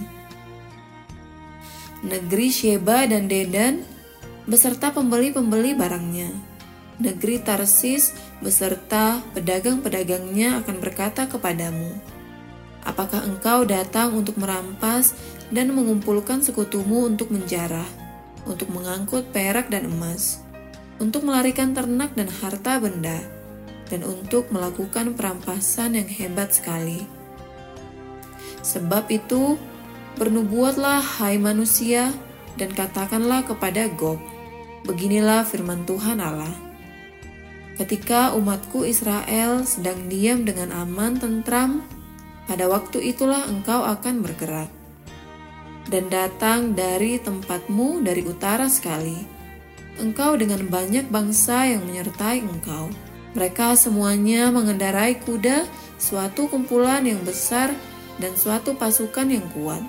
Negeri 2.05 2.53
Sheba 2.53 3.09
dan 3.09 3.26
Dedan 3.26 3.82
beserta 4.45 4.93
pembeli-pembeli 4.93 5.74
barangnya. 5.74 6.30
Negeri 7.01 7.41
Tarsis 7.41 8.13
beserta 8.45 9.26
pedagang-pedagangnya 9.34 10.61
akan 10.61 10.76
berkata 10.78 11.26
kepadamu, 11.26 11.97
Apakah 12.86 13.26
engkau 13.26 13.65
datang 13.65 14.13
untuk 14.13 14.38
merampas 14.38 15.17
dan 15.49 15.74
mengumpulkan 15.74 16.45
sekutumu 16.45 17.09
untuk 17.09 17.34
menjarah, 17.34 17.89
untuk 18.45 18.69
mengangkut 18.69 19.30
perak 19.34 19.69
dan 19.74 19.89
emas, 19.89 20.41
untuk 21.01 21.26
melarikan 21.26 21.74
ternak 21.74 22.13
dan 22.13 22.30
harta 22.30 22.82
benda, 22.82 23.41
dan 23.92 24.08
untuk 24.08 24.48
melakukan 24.56 25.12
perampasan 25.20 26.00
yang 26.00 26.08
hebat 26.08 26.56
sekali. 26.56 27.04
Sebab 28.64 29.12
itu, 29.12 29.60
bernubuatlah 30.16 31.04
hai 31.20 31.36
manusia 31.36 32.16
dan 32.56 32.72
katakanlah 32.72 33.44
kepada 33.44 33.92
Gog, 33.92 34.24
beginilah 34.88 35.44
firman 35.44 35.84
Tuhan 35.84 36.24
Allah. 36.24 36.56
Ketika 37.76 38.32
umatku 38.38 38.88
Israel 38.88 39.68
sedang 39.68 40.08
diam 40.08 40.48
dengan 40.48 40.72
aman 40.72 41.20
tentram, 41.20 41.84
pada 42.48 42.72
waktu 42.72 43.12
itulah 43.12 43.44
engkau 43.48 43.84
akan 43.84 44.24
bergerak 44.24 44.72
dan 45.89 46.08
datang 46.08 46.78
dari 46.78 47.18
tempatmu 47.18 48.06
dari 48.06 48.22
utara 48.24 48.70
sekali. 48.70 49.18
Engkau 50.00 50.39
dengan 50.39 50.64
banyak 50.72 51.12
bangsa 51.12 51.68
yang 51.68 51.84
menyertai 51.84 52.39
engkau 52.42 53.11
mereka 53.32 53.80
semuanya 53.80 54.52
mengendarai 54.52 55.16
kuda, 55.24 55.64
suatu 55.96 56.52
kumpulan 56.52 57.06
yang 57.08 57.24
besar 57.24 57.72
dan 58.20 58.36
suatu 58.36 58.76
pasukan 58.76 59.28
yang 59.32 59.46
kuat. 59.56 59.80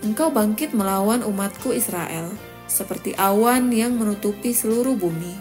Engkau 0.00 0.32
bangkit 0.32 0.72
melawan 0.72 1.20
umatku 1.26 1.72
Israel, 1.76 2.32
seperti 2.70 3.12
awan 3.18 3.68
yang 3.72 3.96
menutupi 3.96 4.56
seluruh 4.56 4.96
bumi. 4.96 5.34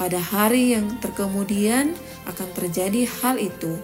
Pada 0.00 0.16
hari 0.16 0.72
yang 0.72 0.96
terkemudian 1.00 1.92
akan 2.24 2.48
terjadi 2.56 3.04
hal 3.20 3.36
itu, 3.36 3.76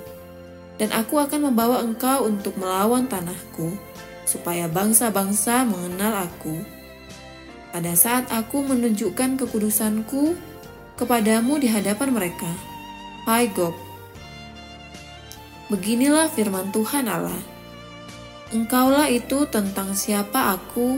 dan 0.76 0.92
aku 0.92 1.20
akan 1.20 1.52
membawa 1.52 1.84
engkau 1.84 2.24
untuk 2.28 2.56
melawan 2.56 3.04
tanahku, 3.08 3.76
supaya 4.24 4.68
bangsa-bangsa 4.68 5.64
mengenal 5.64 6.24
aku. 6.24 6.56
Pada 7.72 7.92
saat 7.92 8.24
aku 8.32 8.64
menunjukkan 8.64 9.36
kekudusanku, 9.44 10.32
kepadamu 10.96 11.60
di 11.60 11.68
hadapan 11.68 12.08
mereka. 12.08 12.48
Hai 13.28 13.52
Gog, 13.52 13.76
beginilah 15.68 16.32
firman 16.32 16.72
Tuhan 16.72 17.04
Allah. 17.04 17.36
Engkaulah 18.56 19.12
itu 19.12 19.44
tentang 19.52 19.92
siapa 19.92 20.56
aku 20.56 20.96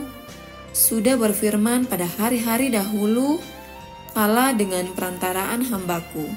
sudah 0.71 1.19
berfirman 1.19 1.83
pada 1.83 2.07
hari-hari 2.07 2.71
dahulu 2.71 3.43
kala 4.15 4.55
dengan 4.55 4.87
perantaraan 4.95 5.67
hambaku, 5.67 6.31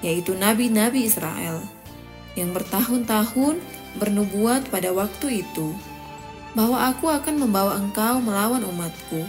yaitu 0.00 0.32
nabi-nabi 0.32 1.04
Israel, 1.04 1.60
yang 2.32 2.56
bertahun-tahun 2.56 3.60
bernubuat 4.00 4.72
pada 4.72 4.96
waktu 4.96 5.44
itu, 5.44 5.76
bahwa 6.56 6.88
aku 6.88 7.12
akan 7.12 7.44
membawa 7.44 7.76
engkau 7.76 8.24
melawan 8.24 8.64
umatku, 8.64 9.28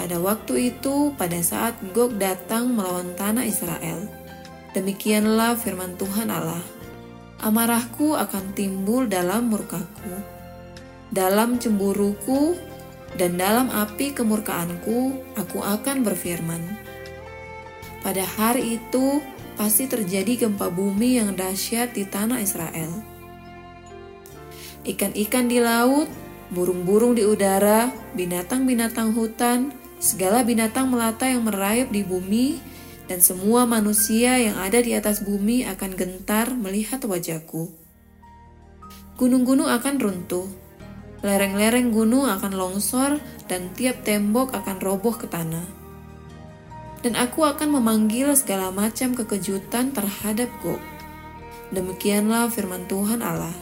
pada 0.00 0.16
waktu 0.16 0.72
itu, 0.72 1.12
pada 1.12 1.36
saat 1.44 1.76
Gog 1.92 2.16
datang 2.16 2.72
melawan 2.72 3.12
tanah 3.20 3.44
Israel, 3.44 4.08
demikianlah 4.72 5.60
firman 5.60 5.92
Tuhan 6.00 6.32
Allah. 6.32 6.64
Amarahku 7.44 8.16
akan 8.16 8.56
timbul 8.56 9.12
dalam 9.12 9.52
murkaku, 9.52 10.16
dalam 11.12 11.60
cemburuku, 11.60 12.56
dan 13.20 13.36
dalam 13.36 13.68
api 13.68 14.16
kemurkaanku, 14.16 15.20
aku 15.36 15.60
akan 15.60 16.00
berfirman. 16.00 16.64
Pada 18.00 18.24
hari 18.24 18.80
itu, 18.80 19.20
pasti 19.60 19.84
terjadi 19.84 20.48
gempa 20.48 20.72
bumi 20.72 21.20
yang 21.20 21.36
dahsyat 21.36 21.92
di 21.92 22.08
tanah 22.08 22.40
Israel. 22.40 23.04
ikan-ikan 24.80 25.44
di 25.44 25.60
laut, 25.60 26.08
burung-burung 26.48 27.12
di 27.12 27.28
udara, 27.28 27.92
binatang-binatang 28.16 29.12
hutan, 29.12 29.76
segala 30.00 30.42
binatang 30.42 30.88
melata 30.88 31.28
yang 31.28 31.46
merayap 31.46 31.92
di 31.92 32.02
bumi, 32.02 32.58
dan 33.06 33.20
semua 33.20 33.68
manusia 33.68 34.40
yang 34.40 34.56
ada 34.56 34.80
di 34.80 34.96
atas 34.96 35.20
bumi 35.20 35.68
akan 35.68 35.94
gentar 35.94 36.50
melihat 36.56 37.04
wajahku. 37.04 37.70
Gunung-gunung 39.20 39.68
akan 39.68 39.94
runtuh, 40.00 40.48
lereng-lereng 41.20 41.92
gunung 41.92 42.24
akan 42.26 42.56
longsor, 42.56 43.20
dan 43.46 43.68
tiap 43.76 44.00
tembok 44.02 44.56
akan 44.56 44.80
roboh 44.80 45.12
ke 45.14 45.28
tanah 45.28 45.80
dan 47.00 47.16
aku 47.16 47.48
akan 47.48 47.80
memanggil 47.80 48.32
segala 48.36 48.68
macam 48.68 49.16
kekejutan 49.16 49.92
terhadap 49.96 50.48
Gog. 50.60 50.80
Demikianlah 51.72 52.52
firman 52.52 52.84
Tuhan 52.90 53.24
Allah, 53.24 53.54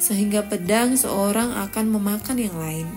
sehingga 0.00 0.42
pedang 0.46 0.98
seorang 0.98 1.54
akan 1.54 1.86
memakan 1.94 2.38
yang 2.40 2.56
lain. 2.58 2.88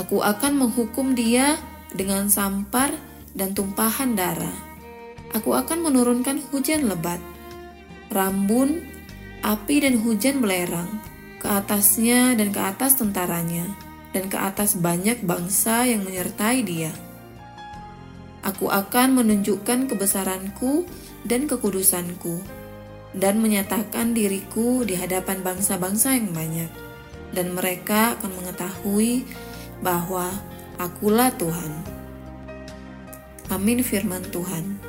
Aku 0.00 0.24
akan 0.24 0.56
menghukum 0.56 1.12
dia 1.12 1.60
dengan 1.92 2.32
sampar 2.32 2.92
dan 3.36 3.52
tumpahan 3.52 4.16
darah. 4.16 4.56
Aku 5.32 5.56
akan 5.56 5.88
menurunkan 5.88 6.40
hujan 6.52 6.88
lebat, 6.88 7.20
rambun, 8.12 8.84
api 9.40 9.84
dan 9.84 9.96
hujan 10.00 10.44
belerang 10.44 11.00
ke 11.42 11.48
atasnya 11.50 12.38
dan 12.38 12.54
ke 12.54 12.60
atas 12.62 12.94
tentaranya, 13.00 13.66
dan 14.14 14.30
ke 14.30 14.38
atas 14.38 14.78
banyak 14.78 15.18
bangsa 15.26 15.88
yang 15.88 16.06
menyertai 16.06 16.62
dia. 16.62 16.92
Aku 18.46 18.70
akan 18.70 19.18
menunjukkan 19.18 19.90
kebesaranku 19.90 20.86
dan 21.26 21.50
kekudusanku, 21.50 22.38
dan 23.18 23.42
menyatakan 23.42 24.14
diriku 24.14 24.86
di 24.86 24.94
hadapan 24.94 25.42
bangsa-bangsa 25.42 26.14
yang 26.14 26.30
banyak, 26.30 26.70
dan 27.34 27.50
mereka 27.58 28.14
akan 28.18 28.30
mengetahui 28.38 29.26
bahwa 29.82 30.30
Akulah 30.78 31.34
Tuhan. 31.36 31.72
Amin, 33.52 33.84
Firman 33.84 34.24
Tuhan. 34.32 34.80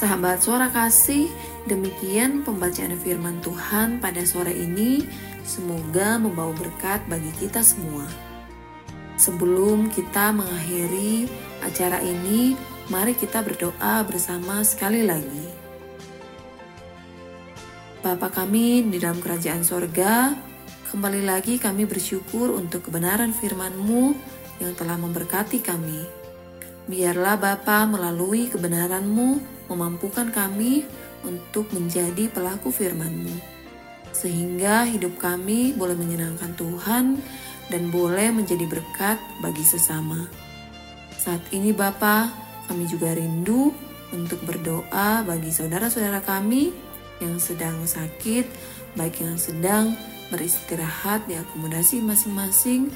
Sahabat 0.00 0.40
suara 0.40 0.72
kasih, 0.72 1.28
demikian 1.68 2.46
pembacaan 2.46 2.96
firman 2.96 3.42
Tuhan 3.44 4.00
pada 4.00 4.24
sore 4.24 4.54
ini. 4.54 5.04
Semoga 5.44 6.16
membawa 6.16 6.54
berkat 6.54 7.02
bagi 7.10 7.32
kita 7.36 7.60
semua. 7.60 8.06
Sebelum 9.20 9.92
kita 9.92 10.32
mengakhiri 10.32 11.28
acara 11.60 12.00
ini, 12.00 12.56
mari 12.88 13.12
kita 13.12 13.44
berdoa 13.44 14.00
bersama 14.08 14.64
sekali 14.64 15.04
lagi. 15.04 15.46
Bapa 18.00 18.32
kami 18.32 18.88
di 18.88 18.96
dalam 18.96 19.20
kerajaan 19.20 19.60
sorga, 19.60 20.32
kembali 20.88 21.20
lagi 21.20 21.60
kami 21.60 21.84
bersyukur 21.84 22.48
untuk 22.48 22.88
kebenaran 22.88 23.36
firman-Mu 23.36 24.16
yang 24.64 24.72
telah 24.72 24.96
memberkati 24.96 25.60
kami. 25.60 26.00
Biarlah 26.88 27.36
Bapa 27.36 27.84
melalui 27.84 28.48
kebenaran-Mu 28.48 29.28
memampukan 29.68 30.32
kami 30.32 30.88
untuk 31.24 31.70
menjadi 31.74 32.28
pelaku 32.32 32.72
firman-Mu, 32.72 33.34
sehingga 34.14 34.88
hidup 34.88 35.20
kami 35.20 35.76
boleh 35.76 35.96
menyenangkan 35.96 36.56
Tuhan 36.56 37.20
dan 37.70 37.82
boleh 37.88 38.34
menjadi 38.34 38.66
berkat 38.66 39.18
bagi 39.40 39.62
sesama. 39.62 40.26
Saat 41.20 41.44
ini 41.52 41.70
Bapa, 41.70 42.32
kami 42.66 42.88
juga 42.88 43.12
rindu 43.12 43.70
untuk 44.10 44.42
berdoa 44.42 45.22
bagi 45.22 45.54
saudara-saudara 45.54 46.24
kami 46.24 46.72
yang 47.22 47.36
sedang 47.38 47.84
sakit, 47.84 48.48
baik 48.96 49.22
yang 49.22 49.36
sedang 49.36 49.94
beristirahat 50.32 51.26
di 51.26 51.36
akomodasi 51.36 52.00
masing-masing 52.00 52.88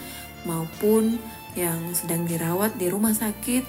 maupun 0.48 1.18
yang 1.54 1.78
sedang 1.94 2.26
dirawat 2.26 2.74
di 2.78 2.90
rumah 2.90 3.14
sakit 3.14 3.62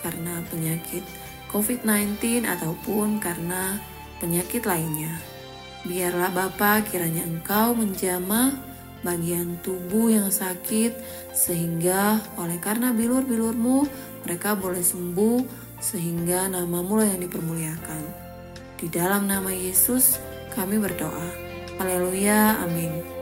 karena 0.00 0.40
penyakit 0.48 1.04
COVID-19 1.50 2.44
ataupun 2.44 3.18
karena 3.20 3.80
penyakit 4.18 4.64
lainnya. 4.66 5.12
Biarlah 5.86 6.34
Bapa 6.34 6.82
kiranya 6.82 7.22
Engkau 7.22 7.78
menjamah 7.78 8.54
bagian 9.06 9.60
tubuh 9.62 10.10
yang 10.10 10.34
sakit 10.34 10.98
sehingga 11.30 12.18
oleh 12.34 12.58
karena 12.58 12.90
bilur-bilurmu 12.90 13.86
mereka 14.26 14.58
boleh 14.58 14.82
sembuh 14.82 15.46
sehingga 15.78 16.50
namamu 16.50 17.06
yang 17.06 17.22
dipermuliakan. 17.22 18.02
Di 18.76 18.90
dalam 18.90 19.30
nama 19.30 19.54
Yesus 19.54 20.18
kami 20.52 20.82
berdoa. 20.82 21.30
Haleluya, 21.78 22.60
amin. 22.66 23.15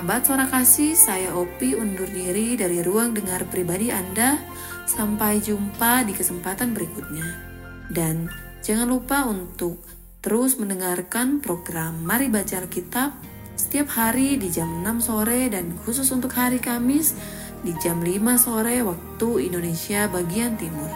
Sahabat 0.00 0.24
suara 0.24 0.48
kasih, 0.48 0.96
saya 0.96 1.28
Opi 1.36 1.76
undur 1.76 2.08
diri 2.08 2.56
dari 2.56 2.80
ruang 2.80 3.12
dengar 3.12 3.44
pribadi 3.52 3.92
Anda. 3.92 4.40
Sampai 4.88 5.44
jumpa 5.44 6.08
di 6.08 6.16
kesempatan 6.16 6.72
berikutnya. 6.72 7.28
Dan 7.92 8.24
jangan 8.64 8.88
lupa 8.88 9.28
untuk 9.28 9.84
terus 10.24 10.56
mendengarkan 10.56 11.44
program 11.44 12.00
Mari 12.00 12.32
Baca 12.32 12.64
Alkitab 12.64 13.12
setiap 13.60 13.92
hari 13.92 14.40
di 14.40 14.48
jam 14.48 14.80
6 14.80 15.04
sore 15.04 15.52
dan 15.52 15.76
khusus 15.84 16.08
untuk 16.16 16.32
hari 16.32 16.64
Kamis 16.64 17.12
di 17.60 17.76
jam 17.84 18.00
5 18.00 18.40
sore 18.40 18.80
waktu 18.80 19.52
Indonesia 19.52 20.08
bagian 20.08 20.56
timur. 20.56 20.88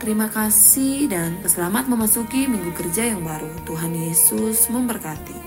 Terima 0.00 0.32
kasih 0.32 1.12
dan 1.12 1.44
selamat 1.44 1.92
memasuki 1.92 2.48
minggu 2.48 2.72
kerja 2.72 3.04
yang 3.04 3.20
baru. 3.20 3.52
Tuhan 3.68 3.92
Yesus 3.92 4.72
memberkati. 4.72 5.45